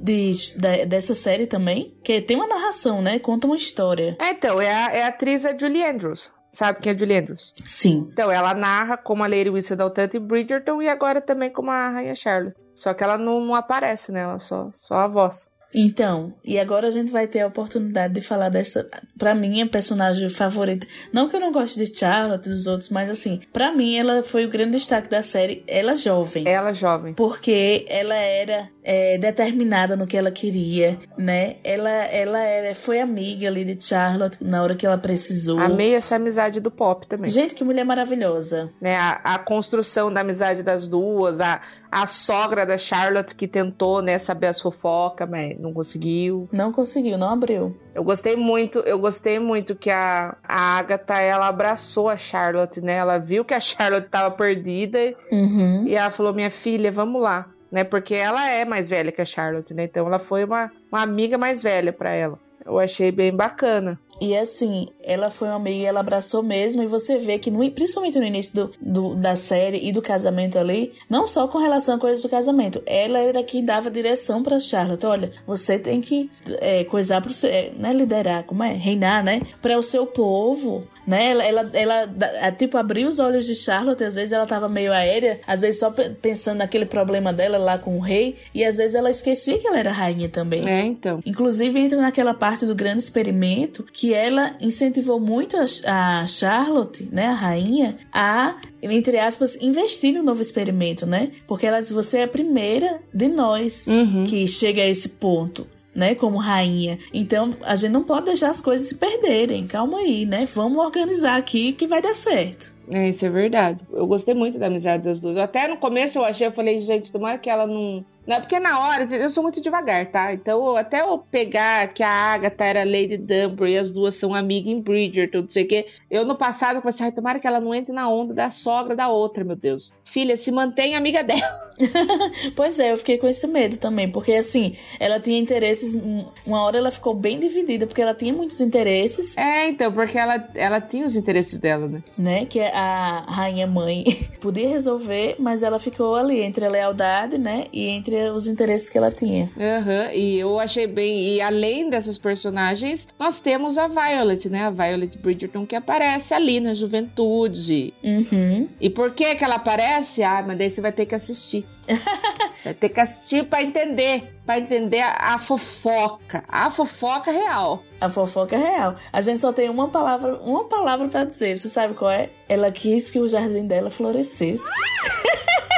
de, 0.00 0.32
de, 0.56 0.86
dessa 0.86 1.14
série 1.14 1.46
também, 1.46 1.94
que 2.02 2.20
tem 2.20 2.36
uma 2.36 2.46
narração, 2.46 3.02
né? 3.02 3.18
Conta 3.18 3.46
uma 3.46 3.56
história. 3.56 4.16
É, 4.20 4.32
então, 4.32 4.60
é 4.60 4.72
a, 4.72 4.92
é 4.92 5.02
a 5.04 5.08
atriz 5.08 5.44
a 5.44 5.56
Julie 5.56 5.84
Andrews. 5.84 6.32
Sabe 6.50 6.80
quem 6.80 6.92
é 6.92 6.98
Julie 6.98 7.16
Andrews? 7.16 7.54
Sim. 7.64 8.08
Então, 8.12 8.30
ela 8.30 8.52
narra 8.54 8.96
como 8.96 9.22
a 9.22 9.28
Lady 9.28 9.50
Whistledown 9.50 9.90
tanto 9.90 10.16
em 10.16 10.20
Bridgerton 10.20 10.82
e 10.82 10.88
agora 10.88 11.20
também 11.20 11.50
como 11.50 11.70
a 11.70 11.90
Rainha 11.90 12.14
Charlotte. 12.14 12.66
Só 12.74 12.92
que 12.92 13.04
ela 13.04 13.16
não, 13.16 13.40
não 13.40 13.54
aparece, 13.54 14.10
né? 14.10 14.22
Ela 14.22 14.38
só, 14.40 14.68
só 14.72 14.96
a 14.96 15.06
voz. 15.06 15.50
Então, 15.74 16.34
e 16.44 16.58
agora 16.58 16.88
a 16.88 16.90
gente 16.90 17.12
vai 17.12 17.26
ter 17.26 17.40
a 17.40 17.46
oportunidade 17.46 18.14
de 18.14 18.20
falar 18.20 18.48
dessa, 18.48 18.88
para 19.16 19.34
mim, 19.34 19.62
a 19.62 19.66
personagem 19.66 20.28
favorita. 20.28 20.86
Não 21.12 21.28
que 21.28 21.36
eu 21.36 21.40
não 21.40 21.52
goste 21.52 21.82
de 21.82 21.96
Charlotte 21.96 22.48
dos 22.48 22.66
outros, 22.66 22.90
mas 22.90 23.08
assim, 23.08 23.40
para 23.52 23.72
mim 23.72 23.96
ela 23.96 24.22
foi 24.22 24.44
o 24.44 24.48
grande 24.48 24.72
destaque 24.72 25.08
da 25.08 25.22
série, 25.22 25.62
ela 25.66 25.94
jovem. 25.94 26.44
Ela 26.46 26.74
jovem. 26.74 27.14
Porque 27.14 27.84
ela 27.88 28.16
era 28.16 28.68
é, 28.82 29.18
determinada 29.18 29.96
no 29.96 30.06
que 30.06 30.16
ela 30.16 30.30
queria, 30.30 30.98
né? 31.16 31.56
Ela, 31.62 31.90
ela 31.90 32.40
era, 32.40 32.74
foi 32.74 33.00
amiga 33.00 33.46
ali 33.46 33.64
de 33.64 33.84
Charlotte 33.84 34.42
na 34.42 34.62
hora 34.62 34.74
que 34.74 34.86
ela 34.86 34.98
precisou. 34.98 35.58
Amei 35.58 35.94
essa 35.94 36.16
amizade 36.16 36.60
do 36.60 36.70
Pop 36.70 37.06
também. 37.06 37.30
Gente, 37.30 37.54
que 37.54 37.62
mulher 37.62 37.84
maravilhosa. 37.84 38.70
Né? 38.80 38.96
A, 38.96 39.34
a 39.34 39.38
construção 39.38 40.12
da 40.12 40.20
amizade 40.20 40.62
das 40.62 40.88
duas, 40.88 41.40
a, 41.40 41.60
a 41.90 42.06
sogra 42.06 42.64
da 42.64 42.78
Charlotte 42.78 43.34
que 43.34 43.48
tentou, 43.48 44.00
né, 44.00 44.16
saber 44.18 44.46
as 44.46 44.60
fofocas, 44.60 45.28
mas 45.28 45.58
não 45.58 45.72
conseguiu. 45.72 46.48
Não 46.52 46.72
conseguiu, 46.72 47.18
não 47.18 47.30
abriu. 47.30 47.76
Eu 47.94 48.04
gostei 48.04 48.36
muito, 48.36 48.78
eu 48.80 48.98
gostei 48.98 49.38
muito 49.38 49.74
que 49.74 49.90
a, 49.90 50.36
a 50.46 50.78
Agatha, 50.78 51.18
ela 51.20 51.48
abraçou 51.48 52.08
a 52.08 52.16
Charlotte, 52.16 52.80
né? 52.80 52.94
Ela 52.94 53.18
viu 53.18 53.44
que 53.44 53.54
a 53.54 53.60
Charlotte 53.60 54.08
tava 54.08 54.30
perdida 54.34 55.14
uhum. 55.32 55.86
e 55.86 55.94
ela 55.94 56.10
falou, 56.10 56.32
minha 56.32 56.50
filha, 56.50 56.90
vamos 56.92 57.20
lá 57.20 57.48
né? 57.70 57.84
Porque 57.84 58.14
ela 58.14 58.50
é 58.50 58.64
mais 58.64 58.90
velha 58.90 59.12
que 59.12 59.22
a 59.22 59.24
Charlotte, 59.24 59.72
né? 59.72 59.84
Então 59.84 60.06
ela 60.06 60.18
foi 60.18 60.44
uma, 60.44 60.70
uma 60.90 61.02
amiga 61.02 61.38
mais 61.38 61.62
velha 61.62 61.92
para 61.92 62.10
ela. 62.10 62.38
Eu 62.64 62.78
achei 62.78 63.10
bem 63.10 63.34
bacana. 63.34 63.98
E 64.20 64.36
assim, 64.36 64.88
ela 65.02 65.30
foi 65.30 65.48
uma 65.48 65.56
amiga 65.56 65.76
e 65.76 65.84
ela 65.84 66.00
abraçou 66.00 66.42
mesmo. 66.42 66.82
E 66.82 66.86
você 66.86 67.16
vê 67.16 67.38
que, 67.38 67.50
no, 67.50 67.68
principalmente 67.70 68.18
no 68.18 68.24
início 68.24 68.54
do, 68.54 68.72
do, 68.80 69.14
da 69.14 69.34
série 69.34 69.88
e 69.88 69.92
do 69.92 70.02
casamento 70.02 70.58
ali, 70.58 70.92
não 71.08 71.26
só 71.26 71.48
com 71.48 71.58
relação 71.58 71.94
a 71.94 71.98
coisas 71.98 72.22
do 72.22 72.28
casamento, 72.28 72.82
ela 72.86 73.18
era 73.18 73.42
quem 73.42 73.64
dava 73.64 73.90
direção 73.90 74.42
pra 74.42 74.60
Charlotte. 74.60 75.06
Olha, 75.06 75.32
você 75.46 75.78
tem 75.78 76.00
que 76.00 76.30
é, 76.60 76.84
coisar 76.84 77.20
pro 77.20 77.32
seu. 77.32 77.50
É, 77.50 77.70
né, 77.76 77.92
liderar, 77.92 78.44
como 78.44 78.62
é? 78.62 78.72
Reinar, 78.72 79.24
né? 79.24 79.40
Para 79.60 79.78
o 79.78 79.82
seu 79.82 80.06
povo 80.06 80.86
né? 81.10 81.30
Ela, 81.30 81.44
ela, 81.44 81.70
ela, 81.72 82.52
tipo, 82.52 82.78
abriu 82.78 83.08
os 83.08 83.18
olhos 83.18 83.44
de 83.44 83.54
Charlotte, 83.54 84.04
às 84.04 84.14
vezes 84.14 84.32
ela 84.32 84.46
tava 84.46 84.68
meio 84.68 84.92
aérea, 84.92 85.40
às 85.44 85.60
vezes 85.60 85.80
só 85.80 85.90
pensando 85.90 86.58
naquele 86.58 86.86
problema 86.86 87.32
dela 87.32 87.58
lá 87.58 87.78
com 87.78 87.96
o 87.96 88.00
rei, 88.00 88.36
e 88.54 88.64
às 88.64 88.76
vezes 88.76 88.94
ela 88.94 89.10
esquecia 89.10 89.58
que 89.58 89.66
ela 89.66 89.78
era 89.78 89.90
rainha 89.90 90.28
também. 90.28 90.66
É, 90.68 90.86
então. 90.86 91.20
Inclusive 91.26 91.78
entra 91.78 92.00
naquela 92.00 92.32
parte 92.32 92.64
do 92.64 92.76
grande 92.76 93.02
experimento 93.02 93.84
que 93.92 94.09
ela 94.12 94.56
incentivou 94.60 95.20
muito 95.20 95.56
a, 95.56 96.22
a 96.22 96.26
Charlotte, 96.26 97.08
né, 97.10 97.26
a 97.26 97.34
rainha, 97.34 97.96
a 98.12 98.56
entre 98.82 99.18
aspas, 99.18 99.56
investir 99.60 100.14
no 100.14 100.22
novo 100.22 100.40
experimento, 100.40 101.04
né? 101.06 101.32
Porque 101.46 101.66
ela 101.66 101.80
diz: 101.80 101.90
você 101.90 102.18
é 102.18 102.24
a 102.24 102.28
primeira 102.28 103.00
de 103.12 103.28
nós 103.28 103.86
uhum. 103.86 104.24
que 104.24 104.46
chega 104.48 104.82
a 104.82 104.88
esse 104.88 105.08
ponto. 105.08 105.66
né, 105.92 106.14
como 106.14 106.38
rainha. 106.38 107.00
Então, 107.12 107.52
a 107.62 107.74
gente 107.74 107.90
não 107.90 108.04
pode 108.04 108.26
deixar 108.26 108.48
as 108.48 108.60
coisas 108.60 108.88
se 108.88 108.94
perderem. 108.94 109.66
Calma 109.66 109.98
aí, 109.98 110.24
né? 110.24 110.46
Vamos 110.54 110.78
organizar 110.78 111.36
aqui 111.36 111.72
que 111.72 111.86
vai 111.86 112.00
dar 112.00 112.14
certo. 112.14 112.72
É, 112.92 113.08
isso 113.08 113.24
é 113.24 113.30
verdade. 113.30 113.84
Eu 113.92 114.06
gostei 114.06 114.34
muito 114.34 114.58
da 114.58 114.66
amizade 114.66 115.04
das 115.04 115.20
duas. 115.20 115.36
Até 115.36 115.68
no 115.68 115.76
começo 115.76 116.18
eu 116.18 116.24
achei, 116.24 116.46
eu 116.46 116.52
falei, 116.52 116.78
gente, 116.78 117.12
tomara 117.12 117.38
que 117.38 117.48
ela 117.48 117.66
não 117.66 118.04
não, 118.26 118.40
porque 118.40 118.60
na 118.60 118.78
hora, 118.78 119.02
eu 119.12 119.28
sou 119.28 119.42
muito 119.42 119.60
devagar, 119.60 120.06
tá? 120.06 120.32
Então, 120.32 120.76
até 120.76 121.00
eu 121.00 121.18
pegar 121.18 121.92
que 121.92 122.02
a 122.02 122.08
Agatha 122.08 122.64
era 122.64 122.84
Lady 122.84 123.16
Dunbury 123.16 123.72
e 123.72 123.78
as 123.78 123.90
duas 123.90 124.14
são 124.14 124.34
amigas 124.34 124.70
em 124.70 124.80
Bridgerton, 124.80 125.40
não 125.40 125.48
sei 125.48 125.64
o 125.64 125.66
quê. 125.66 125.86
Eu, 126.10 126.24
no 126.24 126.36
passado, 126.36 126.76
eu 126.76 126.80
falei 126.80 126.94
assim, 126.94 127.04
ai, 127.04 127.12
tomara 127.12 127.40
que 127.40 127.46
ela 127.46 127.60
não 127.60 127.74
entre 127.74 127.92
na 127.92 128.08
onda 128.08 128.34
da 128.34 128.48
sogra 128.48 128.94
da 128.94 129.08
outra, 129.08 129.42
meu 129.42 129.56
Deus. 129.56 129.92
Filha, 130.04 130.36
se 130.36 130.52
mantém 130.52 130.94
amiga 130.94 131.24
dela. 131.24 131.72
pois 132.54 132.78
é, 132.78 132.92
eu 132.92 132.98
fiquei 132.98 133.16
com 133.16 133.26
esse 133.26 133.46
medo 133.46 133.78
também, 133.78 134.10
porque 134.10 134.32
assim, 134.34 134.76
ela 134.98 135.18
tinha 135.18 135.38
interesses. 135.38 135.98
Uma 136.46 136.62
hora 136.62 136.78
ela 136.78 136.90
ficou 136.90 137.14
bem 137.14 137.40
dividida, 137.40 137.86
porque 137.86 138.02
ela 138.02 138.14
tinha 138.14 138.32
muitos 138.32 138.60
interesses. 138.60 139.36
É, 139.36 139.68
então, 139.68 139.92
porque 139.92 140.18
ela, 140.18 140.48
ela 140.54 140.80
tinha 140.80 141.04
os 141.04 141.16
interesses 141.16 141.58
dela, 141.58 141.88
né? 141.88 142.02
Né? 142.18 142.44
Que 142.44 142.60
a 142.80 143.24
rainha 143.28 143.66
mãe 143.66 144.04
podia 144.40 144.68
resolver, 144.68 145.36
mas 145.38 145.62
ela 145.62 145.78
ficou 145.78 146.14
ali 146.14 146.40
entre 146.40 146.64
a 146.64 146.70
lealdade, 146.70 147.36
né? 147.36 147.66
E 147.72 147.86
entre 147.86 148.30
os 148.30 148.46
interesses 148.46 148.88
que 148.88 148.96
ela 148.96 149.10
tinha. 149.10 149.44
Uhum, 149.44 150.10
e 150.14 150.38
eu 150.38 150.58
achei 150.58 150.86
bem. 150.86 151.34
E 151.34 151.40
além 151.42 151.90
dessas 151.90 152.16
personagens, 152.16 153.08
nós 153.18 153.40
temos 153.40 153.76
a 153.76 153.86
Violet, 153.86 154.48
né? 154.48 154.64
A 154.64 154.70
Violet 154.70 155.18
Bridgerton 155.18 155.66
que 155.66 155.76
aparece 155.76 156.32
ali 156.32 156.58
na 156.60 156.72
juventude. 156.72 157.92
Uhum. 158.02 158.68
E 158.80 158.88
por 158.88 159.12
que 159.12 159.34
que 159.34 159.44
ela 159.44 159.56
aparece? 159.56 160.22
Ah, 160.22 160.42
mas 160.46 160.56
daí 160.56 160.70
você 160.70 160.80
vai 160.80 160.92
ter 160.92 161.04
que 161.04 161.14
assistir. 161.14 161.66
vai 162.64 162.74
ter 162.74 162.88
que 162.88 163.00
assistir 163.00 163.44
pra 163.44 163.62
entender. 163.62 164.39
Pra 164.50 164.58
entender 164.58 164.98
a, 164.98 165.34
a 165.34 165.38
fofoca. 165.38 166.42
A 166.48 166.68
fofoca 166.72 167.30
real. 167.30 167.84
A 168.00 168.10
fofoca 168.10 168.56
real. 168.56 168.96
A 169.12 169.20
gente 169.20 169.38
só 169.38 169.52
tem 169.52 169.70
uma 169.70 169.86
palavra, 169.86 170.40
uma 170.40 170.64
palavra 170.64 171.06
para 171.06 171.22
dizer. 171.22 171.56
Você 171.56 171.68
sabe 171.68 171.94
qual 171.94 172.10
é? 172.10 172.30
Ela 172.48 172.72
quis 172.72 173.12
que 173.12 173.20
o 173.20 173.28
jardim 173.28 173.64
dela 173.64 173.90
florescesse. 173.90 174.64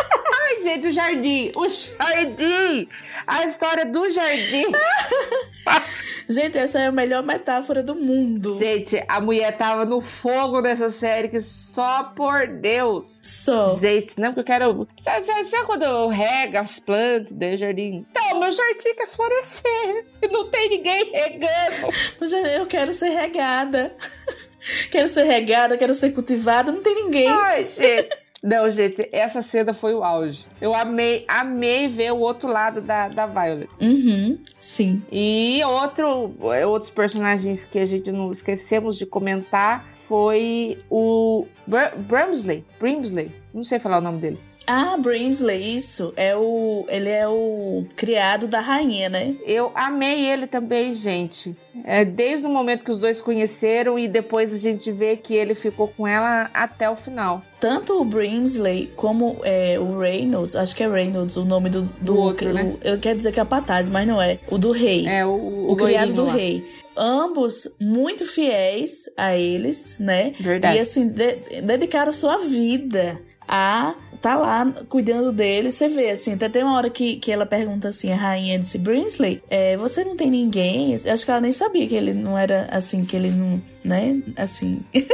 gente, 0.63 0.89
o 0.89 0.93
jardim. 0.93 1.53
O 1.57 1.69
jardim! 1.69 2.89
A 3.27 3.45
história 3.45 3.85
do 3.87 4.09
jardim. 4.09 4.65
gente, 6.29 6.59
essa 6.59 6.79
é 6.79 6.87
a 6.87 6.93
melhor 6.93 7.23
metáfora 7.23 7.83
do 7.83 7.95
mundo. 7.95 8.59
Gente, 8.59 9.03
a 9.09 9.21
mulher 9.21 9.57
tava 9.57 9.85
no 9.85 10.01
fogo 10.01 10.61
nessa 10.61 10.91
série 10.91 11.29
que 11.29 11.41
só 11.41 12.05
por 12.05 12.47
Deus. 12.47 13.21
Só. 13.25 13.77
Gente, 13.77 14.19
não, 14.21 14.29
porque 14.29 14.41
eu 14.41 14.45
quero. 14.45 14.89
Sabe, 14.99 15.27
sabe, 15.27 15.45
sabe 15.45 15.67
quando 15.67 15.83
eu 15.83 16.09
rego 16.09 16.59
as 16.59 16.79
plantas 16.79 17.33
do 17.33 17.57
jardim? 17.57 18.07
Então, 18.11 18.41
meu 18.41 18.51
jardim 18.51 18.95
quer 18.97 19.07
florescer. 19.07 20.07
E 20.23 20.29
não 20.29 20.51
tem 20.51 20.69
ninguém 20.69 21.11
regando. 21.13 22.47
Eu 22.55 22.67
quero 22.67 22.93
ser 22.93 23.11
regada. 23.11 23.95
Quero 24.93 25.09
ser 25.09 25.25
regada, 25.25 25.77
quero 25.77 25.93
ser 25.93 26.13
cultivada, 26.13 26.71
não 26.71 26.83
tem 26.83 26.95
ninguém. 26.95 27.29
Ai, 27.29 27.67
gente. 27.67 28.15
Não, 28.43 28.69
gente, 28.69 29.09
essa 29.13 29.41
cena 29.41 29.73
foi 29.73 29.95
o 29.95 30.03
auge. 30.03 30.49
Eu 30.61 30.75
amei, 30.75 31.25
amei 31.29 31.87
ver 31.87 32.13
o 32.13 32.19
outro 32.19 32.49
lado 32.49 32.81
da, 32.81 33.09
da 33.09 33.25
Violet. 33.25 33.71
Uhum, 33.81 34.37
sim. 34.59 35.01
E 35.13 35.61
outro, 35.65 36.35
outros 36.67 36.91
personagens 36.91 37.65
que 37.65 37.79
a 37.79 37.87
gente 37.87 38.11
não 38.11 38.33
esquecemos 38.33 38.99
de 38.99 39.07
comentar 39.07 39.87
foi 39.95 40.79
o 40.91 41.47
Br 41.67 41.97
Bramsley. 41.97 42.65
Brimsley. 42.81 43.31
Não 43.55 43.63
sei 43.63 43.79
falar 43.79 43.99
o 43.99 44.01
nome 44.01 44.21
dele. 44.21 44.41
Ah, 44.67 44.97
Brimsley, 44.97 45.77
isso. 45.77 46.13
É 46.17 46.37
o, 46.37 46.85
ele 46.89 47.09
é 47.09 47.27
o 47.29 47.85
criado 47.97 48.47
da 48.47 48.61
rainha, 48.61 49.09
né? 49.09 49.35
Eu 49.45 49.73
amei 49.75 50.27
ele 50.27 50.47
também, 50.47 50.95
gente. 50.95 51.57
É, 51.85 52.05
desde 52.05 52.47
o 52.47 52.51
momento 52.51 52.85
que 52.85 52.91
os 52.91 53.01
dois 53.01 53.21
conheceram 53.21 53.99
e 53.99 54.07
depois 54.07 54.55
a 54.55 54.59
gente 54.59 54.93
vê 54.93 55.17
que 55.17 55.35
ele 55.35 55.55
ficou 55.55 55.89
com 55.89 56.07
ela 56.07 56.51
até 56.53 56.89
o 56.89 56.95
final. 56.95 57.43
Tanto 57.61 58.01
o 58.01 58.05
Brimsley 58.05 58.93
como 58.95 59.39
é, 59.43 59.79
o 59.79 59.99
Reynolds, 59.99 60.55
acho 60.55 60.77
que 60.77 60.83
é 60.83 60.89
Reynolds 60.89 61.37
o 61.37 61.45
nome 61.45 61.71
do, 61.71 61.83
do, 61.83 61.93
do 62.01 62.17
outro, 62.19 62.53
né? 62.53 62.77
Eu 62.83 62.99
quero 62.99 63.17
dizer 63.17 63.33
capataz, 63.33 63.89
mas 63.89 64.07
não 64.07 64.21
é. 64.21 64.39
O 64.51 64.59
do 64.59 64.71
rei. 64.71 65.07
É, 65.07 65.25
o, 65.25 65.31
o, 65.31 65.73
o 65.73 65.77
criado 65.77 66.13
do 66.13 66.25
lá. 66.25 66.33
rei. 66.33 66.65
Ambos 66.97 67.69
muito 67.81 68.25
fiéis 68.27 69.09
a 69.17 69.37
eles, 69.37 69.97
né? 69.99 70.35
Verdade. 70.39 70.77
E 70.77 70.81
assim, 70.81 71.09
de, 71.09 71.63
dedicaram 71.63 72.13
sua 72.13 72.39
vida 72.39 73.21
a 73.49 73.95
tá 74.23 74.37
lá 74.37 74.65
cuidando 74.89 75.33
dele. 75.33 75.71
Você 75.71 75.89
vê, 75.89 76.11
assim, 76.11 76.35
até 76.35 76.49
tem 76.49 76.63
uma 76.63 76.77
hora 76.77 76.89
que, 76.89 77.17
que 77.17 77.31
ela 77.31 77.45
pergunta 77.45 77.89
assim, 77.89 78.13
a 78.13 78.17
rainha 78.17 78.59
disse, 78.59 78.79
Brinsley, 78.79 79.43
é, 79.51 79.77
você 79.77 80.05
não 80.05 80.17
tem 80.17 80.31
ninguém? 80.31 80.95
Eu 81.05 81.13
acho 81.13 81.25
que 81.25 81.31
ela 81.31 81.41
nem 81.41 81.53
sabia 81.53 81.87
que 81.87 81.95
ele 81.95 82.15
não 82.15 82.39
era 82.39 82.69
assim, 82.71 83.05
que 83.05 83.17
ele 83.17 83.31
não, 83.31 83.61
né, 83.85 84.23
assim... 84.37 84.81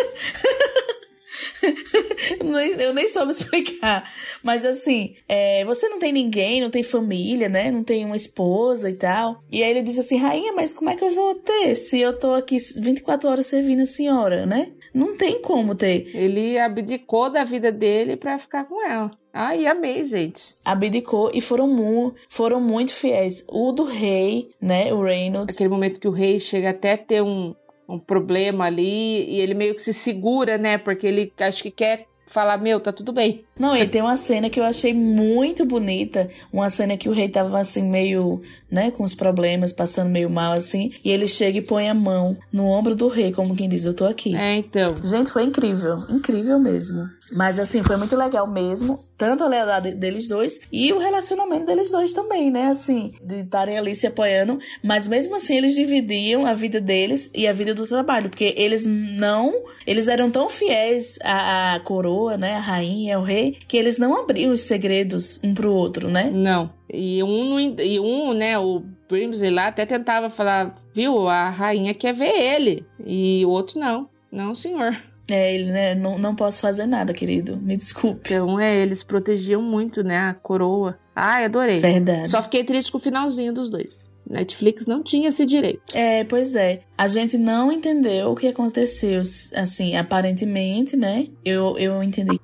eu 2.79 2.95
nem 2.95 3.09
soube 3.09 3.33
explicar. 3.33 4.11
Mas 4.43 4.65
assim, 4.65 5.15
é, 5.29 5.65
você 5.65 5.89
não 5.89 5.99
tem 5.99 6.13
ninguém, 6.13 6.61
não 6.61 6.71
tem 6.71 6.83
família, 6.83 7.49
né? 7.49 7.71
Não 7.71 7.83
tem 7.83 8.05
uma 8.05 8.17
esposa 8.17 8.91
e 8.91 8.95
tal. 8.95 9.43
E 9.51 9.63
aí 9.63 9.71
ele 9.71 9.83
diz 9.83 9.99
assim, 9.99 10.17
rainha, 10.17 10.53
mas 10.53 10.75
como 10.75 10.91
é 10.91 10.97
que 10.97 11.05
eu 11.05 11.11
vou 11.11 11.35
ter 11.35 11.75
se 11.75 12.01
eu 12.01 12.19
tô 12.19 12.35
aqui 12.35 12.57
24 12.77 13.29
horas 13.29 13.47
servindo 13.47 13.83
a 13.83 13.87
senhora, 13.87 14.47
né? 14.47 14.73
Não 14.99 15.17
tem 15.17 15.41
como 15.41 15.77
ter. 15.77 16.11
Ele 16.13 16.59
abdicou 16.59 17.31
da 17.31 17.45
vida 17.45 17.71
dele 17.71 18.17
para 18.17 18.37
ficar 18.37 18.65
com 18.65 18.85
ela. 18.85 19.11
Ai, 19.33 19.67
amei, 19.67 20.05
gente. 20.05 20.57
Abdicou 20.65 21.31
e 21.33 21.41
foram, 21.41 21.69
mu 21.69 22.13
foram 22.29 22.61
muito 22.61 22.93
fiéis. 22.93 23.45
O 23.49 23.71
do 23.71 23.85
rei, 23.85 24.51
né? 24.61 24.93
O 24.93 25.01
Reynolds. 25.01 25.55
Aquele 25.55 25.69
momento 25.69 26.01
que 26.01 26.09
o 26.09 26.13
rei 26.13 26.41
chega 26.41 26.71
até 26.71 26.97
ter 26.97 27.23
um, 27.23 27.55
um 27.89 27.97
problema 28.01 28.65
ali 28.65 29.31
e 29.31 29.41
ele 29.41 29.55
meio 29.55 29.77
que 29.77 29.83
se 29.83 29.95
segura, 29.95 30.59
né? 30.59 30.77
Porque 30.77 31.07
ele 31.07 31.33
acho 31.41 31.63
que 31.63 31.71
quer 31.71 32.08
falar, 32.29 32.59
meu, 32.59 32.79
tá 32.79 32.93
tudo 32.93 33.13
bem. 33.13 33.45
Não, 33.59 33.77
e 33.77 33.87
tem 33.89 34.03
uma 34.03 34.17
cena 34.17 34.49
que 34.49 34.61
eu 34.61 34.65
achei 34.65 34.95
muito 34.95 35.65
bonita, 35.65 36.31
uma 36.53 36.71
cena 36.71 36.97
que 36.97 37.09
o 37.09 37.13
rei 37.13 37.29
tava 37.29 37.59
assim 37.59 37.83
meio, 37.83 38.41
né, 38.71 38.91
com 38.91 39.03
os 39.03 39.15
problemas, 39.15 39.73
passando 39.73 40.11
meio 40.11 40.31
mal 40.31 40.53
assim, 40.53 40.93
e 41.05 41.11
ele 41.11 41.27
chega 41.27 41.59
e 41.59 41.63
põe 41.63 41.89
a 41.89 41.95
mão 41.95 42.37
no 42.53 42.67
ombro 42.67 42.95
do 42.95 43.09
rei, 43.09 43.33
como 43.33 43.57
quem 43.57 43.69
diz, 43.69 43.85
eu 43.85 43.95
tô 43.95 44.05
aqui. 44.05 44.37
É, 44.37 44.57
então. 44.57 44.95
Gente, 45.05 45.33
foi 45.33 45.45
incrível, 45.45 46.05
incrível 46.09 46.59
mesmo. 46.59 47.09
Mas 47.33 47.59
assim, 47.59 47.83
foi 47.83 47.97
muito 47.97 48.17
legal 48.17 48.47
mesmo. 48.47 49.05
Tanto 49.17 49.43
a 49.43 49.49
lealdade 49.49 49.93
deles 49.93 50.29
dois 50.29 50.61
e 50.73 50.93
o 50.93 50.99
relacionamento 50.99 51.67
deles 51.67 51.91
dois 51.91 52.13
também, 52.13 52.51
né? 52.51 52.67
Assim, 52.67 53.15
de 53.23 53.41
estarem 53.41 53.77
ali 53.77 53.95
se 53.95 54.07
apoiando. 54.07 54.59
Mas 54.83 55.09
mesmo 55.09 55.35
assim, 55.37 55.57
eles 55.57 55.75
dividiam 55.75 56.47
a 56.47 56.55
vida 56.55 56.81
deles 56.81 57.31
e 57.35 57.47
a 57.49 57.53
vida 57.53 57.75
do 57.75 57.87
trabalho. 57.87 58.31
Porque 58.31 58.55
eles 58.57 58.87
não. 58.87 59.53
Eles 59.87 60.09
eram 60.09 60.31
tão 60.31 60.49
fiéis 60.49 61.19
à, 61.23 61.75
à 61.75 61.81
coroa, 61.81 62.37
né? 62.37 62.55
A 62.55 62.61
rainha, 62.61 63.17
ao 63.17 63.23
rei, 63.23 63.57
que 63.67 63.77
eles 63.77 63.99
não 63.99 64.17
abriam 64.17 64.53
os 64.53 64.61
segredos 64.63 65.41
um 65.43 65.53
pro 65.53 65.73
outro, 65.73 66.09
né? 66.09 66.31
Não. 66.33 66.71
E 66.89 67.23
um, 67.23 67.59
e 67.59 68.01
um 68.01 68.33
né? 68.33 68.59
O 68.59 68.83
Brimsley 69.09 69.51
lá 69.51 69.67
até 69.67 69.85
tentava 69.85 70.31
falar, 70.31 70.77
viu? 70.95 71.29
A 71.29 71.51
rainha 71.51 71.93
quer 71.95 72.15
ver 72.15 72.31
ele. 72.31 72.87
E 73.05 73.45
o 73.45 73.51
outro 73.51 73.81
não. 73.81 74.09
Não, 74.31 74.55
senhor. 74.55 74.95
É, 75.31 75.55
ele, 75.55 75.71
né? 75.71 75.95
Não, 75.95 76.19
não 76.19 76.35
posso 76.35 76.61
fazer 76.61 76.87
nada, 76.87 77.13
querido. 77.13 77.57
Me 77.59 77.77
desculpe. 77.77 78.33
Então, 78.33 78.59
é, 78.59 78.83
eles 78.83 79.03
protegiam 79.03 79.61
muito, 79.61 80.03
né? 80.03 80.17
A 80.17 80.35
coroa. 80.35 80.99
Ai, 81.15 81.45
adorei. 81.45 81.79
Verdade. 81.81 82.31
Só 82.31 82.43
fiquei 82.43 82.65
triste 82.65 82.91
com 82.91 82.99
o 82.99 83.01
finalzinho 83.01 83.53
dos 83.53 83.69
dois. 83.69 84.11
Netflix 84.29 84.87
não 84.87 85.03
tinha 85.03 85.29
esse 85.29 85.45
direito. 85.45 85.83
É, 85.95 86.25
pois 86.25 86.55
é. 86.55 86.83
A 86.97 87.09
gente 87.09 87.37
não 87.37 87.73
entendeu 87.73 88.31
o 88.31 88.37
que 88.37 88.47
aconteceu, 88.47 89.21
assim, 89.55 89.97
aparentemente, 89.97 90.97
né? 90.97 91.29
Eu, 91.45 91.77
eu 91.79 92.03
entendi. 92.03 92.39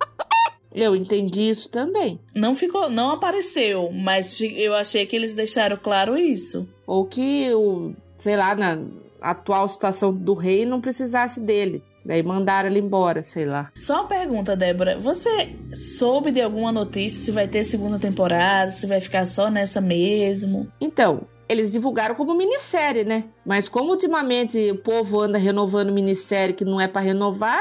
Eu 0.74 0.96
entendi 0.96 1.48
isso 1.48 1.70
também. 1.70 2.18
Não 2.34 2.52
ficou, 2.54 2.90
não 2.90 3.10
apareceu, 3.10 3.92
mas 3.92 4.36
eu 4.40 4.74
achei 4.74 5.06
que 5.06 5.14
eles 5.14 5.34
deixaram 5.34 5.76
claro 5.76 6.18
isso. 6.18 6.66
Ou 6.84 7.06
que 7.06 7.54
o, 7.54 7.94
sei 8.16 8.36
lá, 8.36 8.56
na 8.56 8.82
atual 9.20 9.68
situação 9.68 10.12
do 10.12 10.34
rei 10.34 10.66
não 10.66 10.80
precisasse 10.80 11.40
dele. 11.40 11.82
Daí 12.04 12.22
mandaram 12.22 12.68
ele 12.68 12.80
embora, 12.80 13.22
sei 13.22 13.46
lá. 13.46 13.70
Só 13.76 14.00
uma 14.00 14.08
pergunta, 14.08 14.56
Débora. 14.56 14.98
Você 14.98 15.56
soube 15.74 16.30
de 16.30 16.40
alguma 16.40 16.70
notícia 16.70 17.24
se 17.24 17.32
vai 17.32 17.48
ter 17.48 17.64
segunda 17.64 17.98
temporada, 17.98 18.70
se 18.70 18.86
vai 18.86 19.00
ficar 19.00 19.24
só 19.24 19.50
nessa 19.50 19.80
mesmo? 19.80 20.68
Então, 20.80 21.26
eles 21.48 21.72
divulgaram 21.72 22.14
como 22.14 22.34
minissérie, 22.34 23.04
né? 23.04 23.24
Mas 23.44 23.68
como 23.68 23.90
ultimamente 23.90 24.70
o 24.70 24.78
povo 24.78 25.20
anda 25.20 25.38
renovando 25.38 25.92
minissérie 25.92 26.54
que 26.54 26.64
não 26.64 26.80
é 26.80 26.88
para 26.88 27.02
renovar, 27.02 27.60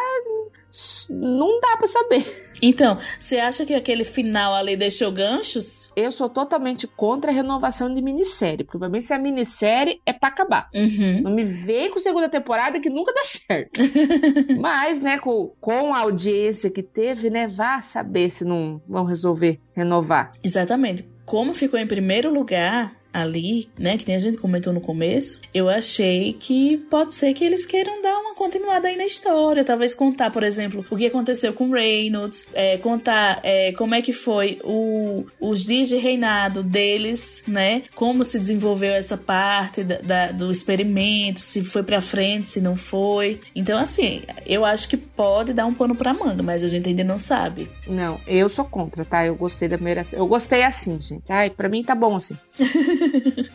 não 1.10 1.60
dá 1.60 1.78
para 1.78 1.88
saber. 1.88 2.24
Então, 2.62 2.98
você 3.20 3.38
acha 3.38 3.66
que 3.66 3.74
aquele 3.74 4.04
final 4.04 4.54
ali 4.56 4.76
deixou 4.76 5.12
ganchos? 5.12 5.92
Eu 5.96 6.12
sou 6.12 6.30
totalmente 6.30 6.88
contra 6.88 7.32
a 7.32 7.34
renovação 7.34 7.94
de 7.94 8.02
minissérie, 8.02 8.64
porque 8.64 8.78
pra 8.78 8.90
mim 8.90 9.02
se 9.02 9.14
é 9.14 9.18
minissérie 9.18 10.02
é 10.06 10.14
pra 10.14 10.30
acabar. 10.30 10.70
Uhum. 10.74 11.22
Não 11.22 11.32
me 11.32 11.44
vem 11.44 11.92
com 11.92 12.00
segunda 12.00 12.30
temporada 12.30 12.80
que 12.80 12.90
nunca 12.90 13.14
dá 13.14 13.22
certo. 13.24 13.82
Mas, 14.60 15.00
né, 15.02 15.20
com, 15.20 15.54
com 15.60 15.94
a 15.94 16.00
audiência 16.00 16.72
que 16.72 16.82
teve, 16.82 17.30
né, 17.30 17.48
vá 17.48 17.82
saber 17.82 18.30
se 18.30 18.46
não 18.46 18.82
vão 18.88 19.04
resolver 19.04 19.60
renovar. 19.76 20.32
Exatamente. 20.44 21.08
Como 21.26 21.54
ficou 21.54 21.80
em 21.80 21.88
primeiro 21.88 22.34
lugar, 22.34 22.96
ali, 23.14 23.70
né, 23.78 23.98
que 23.98 24.08
nem 24.08 24.16
a 24.16 24.20
gente 24.20 24.38
comentou 24.38 24.74
no 24.74 24.82
começo, 24.82 25.40
eu 25.54 25.70
achei 25.70 26.34
que 26.34 26.78
pode 26.90 27.14
ser 27.14 27.34
que 27.34 27.44
eles 27.44 27.66
queiram 27.66 28.02
dar 28.02 28.18
uma 28.20 28.36
continuada 28.36 28.88
aí 28.88 28.98
na 28.98 29.06
história, 29.06 29.64
talvez 29.64 29.94
contar, 29.94 30.32
por 30.32 30.44
exemplo, 30.44 30.86
o 30.90 30.98
que 30.98 31.06
aconteceu 31.06 31.54
com 31.54 31.70
Reynolds, 31.70 32.48
é, 32.54 32.78
contar 32.78 33.40
é, 33.44 33.72
como 33.74 33.96
é 33.96 34.02
que 34.02 34.14
foi 34.14 34.60
o, 34.64 35.26
os 35.40 35.66
dias 35.66 35.90
de 35.90 35.98
reinado 35.98 36.64
deles, 36.64 37.44
né, 37.48 37.84
como 37.94 38.24
se 38.24 38.40
desenvolveu 38.40 38.94
essa 38.94 39.18
parte 39.18 39.84
da, 39.84 39.98
da, 39.98 40.32
do 40.32 40.52
experimento, 40.52 41.40
se 41.40 41.64
foi 41.64 41.84
pra 41.84 42.02
frente, 42.02 42.48
se 42.48 42.62
não 42.62 42.76
foi. 42.76 43.40
Então, 43.56 43.78
assim, 43.78 44.22
eu 44.46 44.66
acho 44.66 44.88
que 44.90 44.98
pode 44.98 45.54
dar 45.54 45.66
um 45.66 45.74
pano 45.74 45.96
pra 45.96 46.14
manga, 46.14 46.42
mas 46.42 46.64
a 46.64 46.68
gente 46.68 46.90
ainda 46.90 47.04
não 47.04 47.20
sabe. 47.20 47.70
Não, 47.88 48.20
eu 48.28 48.50
sou 48.50 48.66
contra, 48.66 49.06
tá? 49.06 49.26
Eu 49.26 49.36
gostei 49.36 49.68
da 49.68 49.76
primeira. 49.76 50.02
Eu 50.14 50.28
gostei 50.28 50.64
assim, 50.64 51.00
gente. 51.00 51.32
Ai, 51.32 51.50
pra 51.50 51.70
mim 51.70 51.84
tá 51.84 51.96
bom 51.96 52.16
assim. 52.16 52.38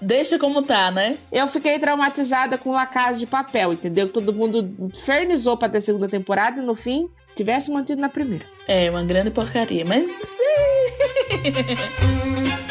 Deixa 0.00 0.38
como 0.38 0.62
tá, 0.62 0.90
né? 0.90 1.18
Eu 1.30 1.46
fiquei 1.46 1.78
traumatizada 1.78 2.58
com 2.58 2.72
La 2.72 2.86
Casa 2.86 3.18
de 3.18 3.26
Papel, 3.26 3.72
entendeu? 3.72 4.08
Todo 4.08 4.32
mundo 4.32 4.90
fernizou 4.94 5.56
pra 5.56 5.68
ter 5.68 5.80
segunda 5.80 6.08
temporada 6.08 6.60
e 6.60 6.64
no 6.64 6.74
fim 6.74 7.08
tivesse 7.34 7.70
mantido 7.70 8.00
na 8.00 8.08
primeira. 8.08 8.44
É, 8.66 8.90
uma 8.90 9.04
grande 9.04 9.30
porcaria, 9.30 9.84
mas. 9.84 10.08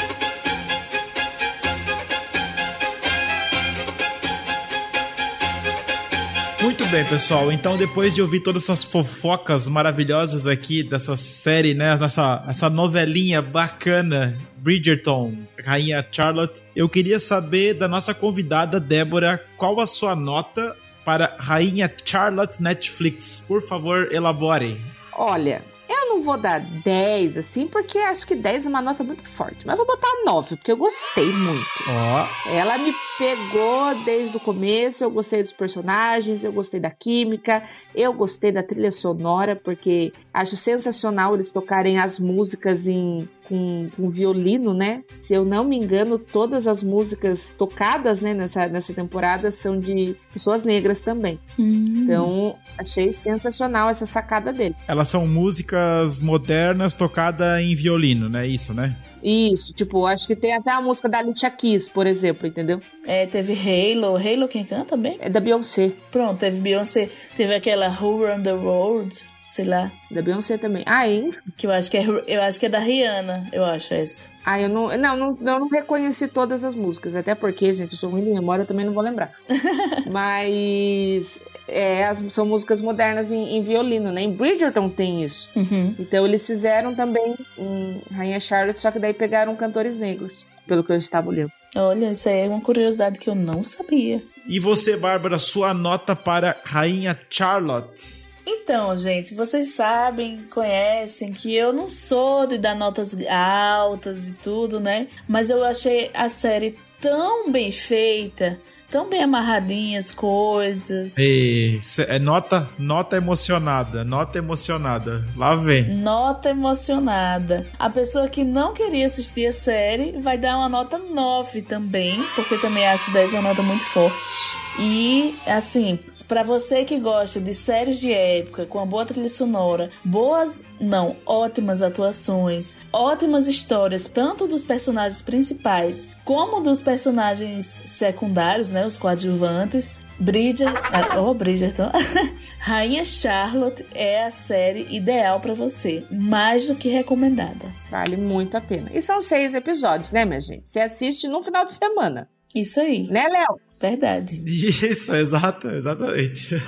Muito 6.62 6.86
bem, 6.88 7.06
pessoal. 7.06 7.52
Então, 7.54 7.78
depois 7.78 8.14
de 8.14 8.22
ouvir 8.22 8.42
todas 8.42 8.64
essas 8.64 8.84
fofocas 8.84 9.70
maravilhosas 9.70 10.46
aqui 10.46 10.84
dessa 10.84 11.16
série, 11.16 11.74
né? 11.74 11.94
Essa, 11.94 12.44
essa 12.48 12.70
novelinha 12.70 13.42
bacana, 13.42 14.38
Bridgerton, 14.58 15.38
Rainha 15.66 16.06
Charlotte, 16.12 16.62
eu 16.76 16.90
queria 16.90 17.18
saber 17.18 17.76
da 17.76 17.88
nossa 17.88 18.14
convidada 18.14 18.78
Débora 18.78 19.42
qual 19.58 19.80
a 19.80 19.88
sua 19.88 20.16
nota 20.16 20.76
para 21.06 21.38
Rainha 21.40 21.92
Charlotte 22.04 22.62
Netflix. 22.62 23.46
Por 23.48 23.62
favor, 23.62 24.14
elabore. 24.14 24.82
Olha, 25.14 25.64
eu 26.10 26.16
não 26.16 26.22
vou 26.22 26.38
dar 26.38 26.60
10, 26.60 27.38
assim, 27.38 27.68
porque 27.68 27.98
acho 28.00 28.26
que 28.26 28.36
10 28.36 28.66
é 28.66 28.70
uma 28.70 28.82
nota 28.82 29.04
muito 29.04 29.26
forte. 29.28 29.66
Mas 29.66 29.78
vou 29.78 29.86
botar 29.86 30.08
9, 30.26 30.58
porque 30.58 30.72
eu 30.72 30.78
gostei 30.78 31.32
muito. 31.32 31.84
Ó, 31.88 32.26
Ela 32.46 32.78
me 32.78 32.94
pegou 33.18 33.94
desde 34.04 34.36
o 34.36 34.40
começo, 34.40 35.04
eu 35.04 35.12
gostei 35.12 35.42
dos 35.42 35.52
personagens, 35.52 36.44
eu 36.44 36.52
gostei 36.52 36.80
da 36.80 36.90
química, 36.90 37.64
eu 37.94 38.14
gostei 38.14 38.52
da 38.52 38.64
trilha 38.64 38.92
sonora, 38.92 39.56
porque 39.56 40.14
acho 40.34 40.56
sensacional 40.56 41.34
eles 41.36 41.52
tocarem 41.52 42.00
as 42.00 42.20
músicas 42.20 42.88
em, 42.88 43.28
com, 43.50 43.90
com 43.98 44.10
violino, 44.10 44.74
né? 44.74 45.04
Se 45.12 45.34
eu 45.34 45.44
não 45.44 45.64
me 45.64 45.76
engano, 45.76 46.20
todas 46.20 46.68
as 46.68 46.84
músicas 46.84 47.52
tocadas 47.58 48.22
né, 48.22 48.34
nessa, 48.34 48.68
nessa 48.68 48.94
temporada 48.94 49.50
são 49.50 49.80
de 49.80 50.16
pessoas 50.32 50.64
negras 50.64 51.02
também. 51.02 51.40
Hum. 51.58 52.04
Então, 52.04 52.56
achei 52.78 53.12
sensacional 53.12 53.90
essa 53.90 54.06
sacada 54.06 54.54
dele. 54.54 54.76
elas 54.88 55.08
são 55.08 55.28
músicas 55.28 56.20
modernas 56.20 56.94
tocadas 56.94 57.60
em 57.62 57.76
violino, 57.76 58.30
né? 58.30 58.48
Isso, 58.48 58.74
né? 58.74 58.96
Isso, 59.22 59.74
tipo, 59.74 60.06
acho 60.06 60.26
que 60.28 60.36
tem 60.36 60.56
até 60.56 60.72
a 60.72 60.82
música 60.82 61.10
da 61.10 61.20
Alicia 61.20 61.50
Keys, 61.52 61.90
por 61.90 62.08
exemplo, 62.08 62.48
entendeu? 62.48 62.80
É, 63.06 63.26
teve 63.26 63.54
Halo. 63.54 64.16
Halo 64.16 64.48
quem 64.48 64.64
canta 64.64 64.96
bem? 64.96 65.18
É 65.20 65.30
da 65.30 65.40
Beyoncé. 65.40 65.92
Pronto, 66.10 66.40
teve 66.40 66.62
Beyoncé. 66.62 67.10
Teve 67.36 67.54
aquela 67.54 67.90
Who 67.90 68.26
Run 68.26 68.44
the 68.44 68.54
World, 68.54 69.14
sei 69.50 69.66
lá. 69.66 69.92
Da 70.12 70.22
Beyoncé 70.22 70.58
também. 70.58 70.84
Ah, 70.86 71.08
hein? 71.08 71.32
Que 71.58 71.68
eu 71.68 71.72
acho 71.72 71.90
que 71.90 71.98
é, 71.98 72.06
eu 72.28 72.42
acho 72.42 72.60
que 72.60 72.68
é 72.68 72.70
da 72.70 72.80
Rihanna, 72.80 73.50
eu 73.52 73.66
acho 73.66 73.94
essa. 73.94 74.28
Ah, 74.46 74.62
eu 74.62 74.70
não, 74.70 74.88
não, 74.98 75.18
não, 75.18 75.38
eu 75.40 75.60
não 75.60 75.68
reconheci 75.68 76.28
todas 76.28 76.64
as 76.64 76.76
músicas, 76.76 77.16
até 77.16 77.36
porque, 77.36 77.72
gente, 77.72 77.92
eu 77.92 77.98
sou 77.98 78.10
ruim 78.10 78.24
de 78.24 78.30
memória, 78.30 78.64
eu 78.64 78.68
também 78.68 78.86
não 78.86 78.94
vou 78.94 79.04
lembrar. 79.04 79.32
Mas 80.10 81.42
é, 81.68 82.06
as, 82.06 82.24
são 82.30 82.46
músicas 82.46 82.82
modernas 82.82 83.32
em, 83.32 83.58
em 83.58 83.62
violino, 83.62 84.12
né? 84.12 84.22
Em 84.22 84.32
Bridgerton 84.32 84.88
tem 84.88 85.24
isso. 85.24 85.50
Uhum. 85.56 85.96
Então 86.00 86.26
eles 86.26 86.46
fizeram 86.46 86.96
também 86.96 87.36
em 87.58 88.02
Rainha 88.12 88.40
Charlotte, 88.40 88.80
só 88.80 88.92
que 88.92 89.00
daí 89.00 89.14
pegaram 89.14 89.56
cantores 89.56 89.98
negros, 89.98 90.46
pelo 90.68 90.84
que 90.84 90.92
eu 90.92 90.98
estava 90.98 91.30
olhando. 91.30 91.52
Olha, 91.76 92.12
isso 92.12 92.28
aí 92.30 92.42
é 92.42 92.48
uma 92.48 92.62
curiosidade 92.62 93.20
que 93.20 93.30
eu 93.30 93.36
não 93.36 93.62
sabia. 93.62 94.24
E 94.48 94.60
você, 94.60 94.98
Bárbara, 94.98 95.38
sua 95.38 95.74
nota 95.74 96.16
para 96.16 96.58
Rainha 96.64 97.18
Charlotte? 97.30 98.29
Então, 98.52 98.98
gente, 98.98 99.36
vocês 99.36 99.76
sabem, 99.76 100.44
conhecem 100.50 101.32
que 101.32 101.56
eu 101.56 101.72
não 101.72 101.86
sou 101.86 102.48
de 102.48 102.58
dar 102.58 102.74
notas 102.74 103.16
altas 103.28 104.28
e 104.28 104.32
tudo, 104.34 104.80
né? 104.80 105.08
Mas 105.28 105.52
eu 105.52 105.64
achei 105.64 106.10
a 106.16 106.28
série 106.30 106.76
tão 107.00 107.52
bem 107.52 107.72
feita, 107.72 108.60
tão 108.92 109.10
bem 109.10 109.24
amarradinha 109.24 110.00
as 110.00 110.12
coisas. 110.12 111.18
E, 111.18 111.80
é 112.08 112.20
nota, 112.20 112.70
nota 112.78 113.16
emocionada, 113.16 114.04
nota 114.04 114.38
emocionada. 114.38 115.26
Lá 115.36 115.56
vem. 115.56 115.96
Nota 115.96 116.50
emocionada. 116.50 117.68
A 117.78 117.90
pessoa 117.90 118.28
que 118.28 118.44
não 118.44 118.74
queria 118.74 119.06
assistir 119.06 119.48
a 119.48 119.54
série 119.54 120.20
vai 120.22 120.38
dar 120.38 120.58
uma 120.58 120.70
nota 120.70 120.98
9 120.98 121.62
também, 121.62 122.24
porque 122.36 122.58
também 122.58 122.88
acho 122.88 123.12
10 123.12 123.34
uma 123.34 123.42
nota 123.42 123.62
muito 123.62 123.86
forte. 123.86 124.58
E, 124.82 125.36
assim, 125.46 126.00
pra 126.26 126.42
você 126.42 126.86
que 126.86 127.00
gosta 127.00 127.40
de 127.40 127.54
séries 127.54 128.00
de 128.00 128.14
época, 128.14 128.66
com 128.66 128.78
uma 128.78 128.86
boa 128.86 129.06
trilha 129.06 129.28
sonora, 129.28 129.90
boas, 130.06 130.64
não, 130.80 131.18
ótimas 131.26 131.82
atuações, 131.82 132.78
ótimas 132.94 133.48
histórias, 133.48 134.08
tanto 134.08 134.48
dos 134.48 134.64
personagens 134.64 135.22
principais 135.22 136.10
como 136.24 136.62
dos 136.62 136.82
personagens 136.82 137.82
secundários, 137.86 138.72
né, 138.72 138.79
os 138.86 138.98
coadjuvantes, 138.98 140.02
Bridger, 140.20 140.74
ah, 140.92 141.20
oh, 141.20 141.34
Bridgerton. 141.34 141.92
Rainha 142.60 143.06
Charlotte 143.06 143.86
é 143.94 144.26
a 144.26 144.32
série 144.32 144.86
ideal 144.90 145.40
pra 145.40 145.54
você, 145.54 146.04
mais 146.12 146.68
do 146.68 146.76
que 146.76 146.90
recomendada. 146.90 147.66
Vale 147.90 148.18
muito 148.18 148.58
a 148.58 148.62
pena. 148.62 148.90
E 148.94 149.02
são 149.02 149.22
seis 149.22 149.54
episódios, 149.54 150.12
né, 150.12 150.26
minha 150.26 150.40
gente? 150.40 150.70
Você 150.70 150.80
assiste 150.80 151.28
no 151.28 151.42
final 151.42 151.66
de 151.66 151.72
semana, 151.74 152.30
Isso 152.54 152.80
aí, 152.80 153.08
né, 153.08 153.24
Léo? 153.28 153.60
verdade. 153.80 154.44
Isso, 154.46 155.16
exato, 155.16 155.70
exatamente. 155.70 156.50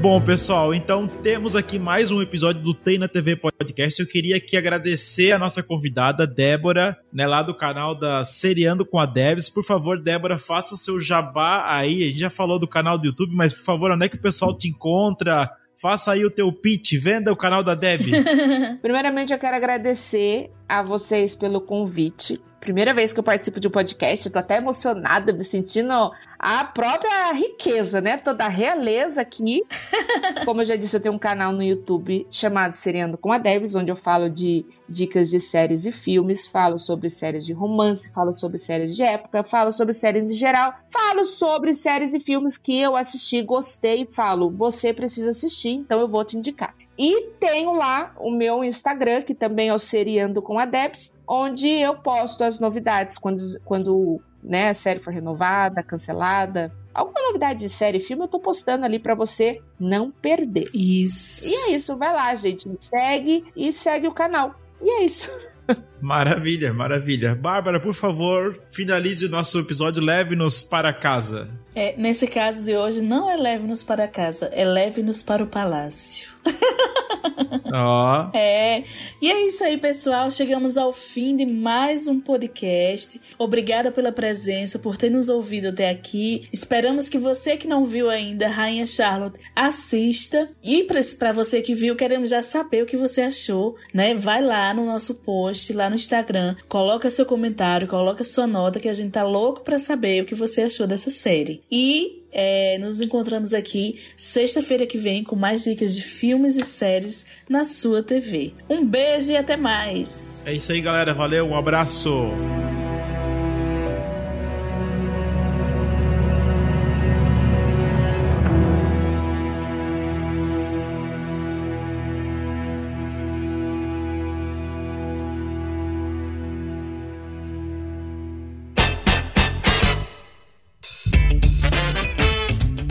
Bom, 0.00 0.20
pessoal, 0.20 0.72
então 0.72 1.08
temos 1.08 1.56
aqui 1.56 1.76
mais 1.76 2.12
um 2.12 2.22
episódio 2.22 2.62
do 2.62 2.72
Tem 2.72 2.98
na 2.98 3.08
TV 3.08 3.34
Podcast. 3.34 4.00
Eu 4.00 4.06
queria 4.06 4.36
aqui 4.36 4.56
agradecer 4.56 5.32
a 5.32 5.38
nossa 5.40 5.60
convidada, 5.60 6.24
Débora, 6.24 6.96
né, 7.12 7.26
lá 7.26 7.42
do 7.42 7.52
canal 7.52 7.98
da 7.98 8.22
Seriando 8.22 8.86
com 8.86 8.96
a 8.96 9.04
Debs. 9.04 9.50
Por 9.50 9.64
favor, 9.64 10.00
Débora, 10.00 10.38
faça 10.38 10.76
o 10.76 10.78
seu 10.78 11.00
jabá 11.00 11.64
aí. 11.68 12.04
A 12.04 12.06
gente 12.06 12.20
já 12.20 12.30
falou 12.30 12.60
do 12.60 12.68
canal 12.68 12.96
do 12.96 13.06
YouTube, 13.06 13.34
mas 13.34 13.52
por 13.52 13.64
favor, 13.64 13.90
onde 13.90 14.06
é 14.06 14.08
que 14.08 14.14
o 14.14 14.22
pessoal 14.22 14.56
te 14.56 14.68
encontra? 14.68 15.50
Faça 15.74 16.12
aí 16.12 16.24
o 16.24 16.30
teu 16.30 16.52
pitch, 16.52 16.92
venda 16.94 17.32
o 17.32 17.36
canal 17.36 17.64
da 17.64 17.74
Deb. 17.74 18.02
Primeiramente, 18.80 19.32
eu 19.32 19.38
quero 19.38 19.56
agradecer 19.56 20.52
a 20.68 20.82
vocês 20.82 21.34
pelo 21.34 21.60
convite. 21.60 22.40
Primeira 22.60 22.92
vez 22.92 23.12
que 23.12 23.20
eu 23.20 23.24
participo 23.24 23.60
de 23.60 23.68
um 23.68 23.70
podcast, 23.70 24.26
eu 24.26 24.32
tô 24.32 24.38
até 24.40 24.56
emocionada, 24.56 25.32
me 25.32 25.44
sentindo 25.44 26.12
a 26.38 26.64
própria 26.64 27.32
riqueza, 27.32 28.00
né? 28.00 28.18
Toda 28.18 28.44
a 28.44 28.48
realeza 28.48 29.20
aqui. 29.20 29.62
Como 30.44 30.60
eu 30.60 30.64
já 30.64 30.76
disse, 30.76 30.96
eu 30.96 31.00
tenho 31.00 31.14
um 31.14 31.18
canal 31.18 31.52
no 31.52 31.62
YouTube 31.62 32.26
chamado 32.30 32.74
Seriando 32.74 33.16
com 33.16 33.32
a 33.32 33.38
Debs, 33.38 33.76
onde 33.76 33.92
eu 33.92 33.96
falo 33.96 34.28
de 34.28 34.66
dicas 34.88 35.30
de 35.30 35.38
séries 35.38 35.86
e 35.86 35.92
filmes, 35.92 36.46
falo 36.46 36.78
sobre 36.78 37.08
séries 37.08 37.46
de 37.46 37.52
romance, 37.52 38.12
falo 38.12 38.34
sobre 38.34 38.58
séries 38.58 38.94
de 38.94 39.02
época, 39.02 39.44
falo 39.44 39.70
sobre 39.70 39.94
séries 39.94 40.30
em 40.30 40.36
geral, 40.36 40.74
falo 40.92 41.24
sobre 41.24 41.72
séries 41.72 42.12
e 42.12 42.20
filmes 42.20 42.58
que 42.58 42.78
eu 42.78 42.96
assisti, 42.96 43.40
gostei, 43.40 44.06
falo, 44.10 44.50
você 44.50 44.92
precisa 44.92 45.30
assistir, 45.30 45.70
então 45.70 46.00
eu 46.00 46.08
vou 46.08 46.24
te 46.24 46.36
indicar. 46.36 46.74
E 46.98 47.28
tenho 47.38 47.72
lá 47.72 48.12
o 48.18 48.28
meu 48.28 48.64
Instagram, 48.64 49.22
que 49.22 49.32
também 49.32 49.68
é 49.68 49.74
o 49.74 49.78
Seriando 49.78 50.42
com 50.42 50.57
a 50.58 50.64
Debs, 50.64 51.14
onde 51.26 51.68
eu 51.68 51.94
posto 51.94 52.44
as 52.44 52.60
novidades 52.60 53.18
quando, 53.18 53.40
quando 53.64 54.20
né, 54.42 54.70
a 54.70 54.74
série 54.74 55.00
for 55.00 55.12
renovada, 55.12 55.82
cancelada. 55.82 56.72
Alguma 56.94 57.22
novidade 57.22 57.60
de 57.60 57.68
série 57.68 57.98
e 57.98 58.00
filme 58.00 58.24
eu 58.24 58.28
tô 58.28 58.40
postando 58.40 58.84
ali 58.84 58.98
pra 58.98 59.14
você 59.14 59.60
não 59.78 60.10
perder. 60.10 60.64
Isso. 60.74 61.48
E 61.48 61.54
é 61.54 61.70
isso, 61.72 61.96
vai 61.96 62.12
lá, 62.12 62.34
gente. 62.34 62.68
Me 62.68 62.76
segue 62.80 63.44
e 63.54 63.72
segue 63.72 64.08
o 64.08 64.12
canal. 64.12 64.54
E 64.80 64.90
é 64.90 65.04
isso. 65.04 65.30
Maravilha, 66.00 66.72
maravilha. 66.72 67.34
Bárbara, 67.34 67.78
por 67.78 67.92
favor, 67.92 68.58
finalize 68.70 69.26
o 69.26 69.28
nosso 69.28 69.58
episódio, 69.58 70.02
leve-nos 70.02 70.62
para 70.62 70.92
casa. 70.94 71.50
É, 71.74 71.94
nesse 71.96 72.26
caso 72.26 72.64
de 72.64 72.74
hoje, 72.74 73.02
não 73.02 73.30
é 73.30 73.36
leve-nos 73.36 73.84
para 73.84 74.08
casa, 74.08 74.46
é 74.46 74.64
leve-nos 74.64 75.22
para 75.22 75.44
o 75.44 75.46
palácio. 75.46 76.30
Ó. 77.72 78.30
É. 78.34 78.84
E 79.20 79.30
é 79.30 79.46
isso 79.46 79.62
aí, 79.64 79.76
pessoal. 79.76 80.30
Chegamos 80.30 80.76
ao 80.76 80.92
fim 80.92 81.36
de 81.36 81.46
mais 81.46 82.06
um 82.06 82.20
podcast. 82.20 83.20
Obrigada 83.38 83.90
pela 83.90 84.12
presença, 84.12 84.78
por 84.78 84.96
ter 84.96 85.10
nos 85.10 85.28
ouvido 85.28 85.68
até 85.68 85.90
aqui. 85.90 86.48
Esperamos 86.52 87.08
que 87.08 87.18
você 87.18 87.56
que 87.56 87.66
não 87.66 87.84
viu 87.84 88.08
ainda 88.08 88.48
Rainha 88.48 88.86
Charlotte 88.86 89.40
assista. 89.54 90.48
E 90.62 90.84
para 91.18 91.32
você 91.32 91.60
que 91.60 91.74
viu, 91.74 91.96
queremos 91.96 92.30
já 92.30 92.42
saber 92.42 92.82
o 92.82 92.86
que 92.86 92.96
você 92.96 93.22
achou, 93.22 93.76
né? 93.92 94.14
Vai 94.14 94.42
lá 94.42 94.72
no 94.72 94.84
nosso 94.84 95.14
post, 95.14 95.72
lá 95.72 95.90
no 95.90 95.96
Instagram, 95.96 96.56
coloca 96.68 97.10
seu 97.10 97.26
comentário, 97.26 97.88
coloca 97.88 98.24
sua 98.24 98.46
nota 98.46 98.80
que 98.80 98.88
a 98.88 98.92
gente 98.92 99.10
tá 99.10 99.22
louco 99.22 99.62
para 99.62 99.78
saber 99.78 100.22
o 100.22 100.26
que 100.26 100.34
você 100.34 100.62
achou 100.62 100.86
dessa 100.86 101.10
série. 101.10 101.62
E 101.70 102.27
é, 102.32 102.78
nos 102.78 103.00
encontramos 103.00 103.54
aqui 103.54 104.00
sexta-feira 104.16 104.86
que 104.86 104.98
vem 104.98 105.22
com 105.24 105.36
mais 105.36 105.64
dicas 105.64 105.94
de 105.94 106.02
filmes 106.02 106.56
e 106.56 106.64
séries 106.64 107.26
na 107.48 107.64
sua 107.64 108.02
TV. 108.02 108.52
Um 108.68 108.84
beijo 108.84 109.32
e 109.32 109.36
até 109.36 109.56
mais! 109.56 110.42
É 110.44 110.54
isso 110.54 110.72
aí, 110.72 110.80
galera. 110.80 111.14
Valeu, 111.14 111.46
um 111.46 111.56
abraço! 111.56 112.28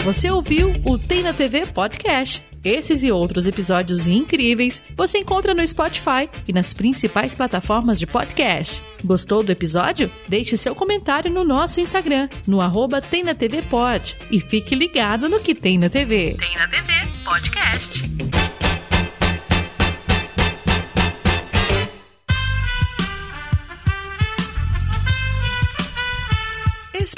Você 0.07 0.31
ouviu 0.31 0.73
o 0.85 0.97
Tem 0.97 1.21
na 1.21 1.33
TV 1.33 1.65
Podcast. 1.65 2.41
Esses 2.63 3.03
e 3.03 3.11
outros 3.11 3.45
episódios 3.45 4.07
incríveis 4.07 4.81
você 4.95 5.17
encontra 5.17 5.53
no 5.53 5.67
Spotify 5.67 6.29
e 6.47 6.53
nas 6.53 6.73
principais 6.73 7.35
plataformas 7.35 7.99
de 7.99 8.07
podcast. 8.07 8.81
Gostou 9.03 9.43
do 9.43 9.51
episódio? 9.51 10.09
Deixe 10.25 10.55
seu 10.55 10.73
comentário 10.73 11.29
no 11.29 11.43
nosso 11.43 11.81
Instagram, 11.81 12.29
no 12.47 12.61
arroba 12.61 13.01
Tem 13.01 13.21
na 13.21 13.35
TV 13.35 13.61
Pod. 13.63 14.15
E 14.31 14.39
fique 14.39 14.75
ligado 14.75 15.27
no 15.27 15.41
que 15.41 15.53
tem 15.53 15.77
na 15.77 15.89
TV. 15.89 16.37
Tem 16.39 16.55
na 16.55 16.69
TV 16.69 16.93
Podcast. 17.25 18.26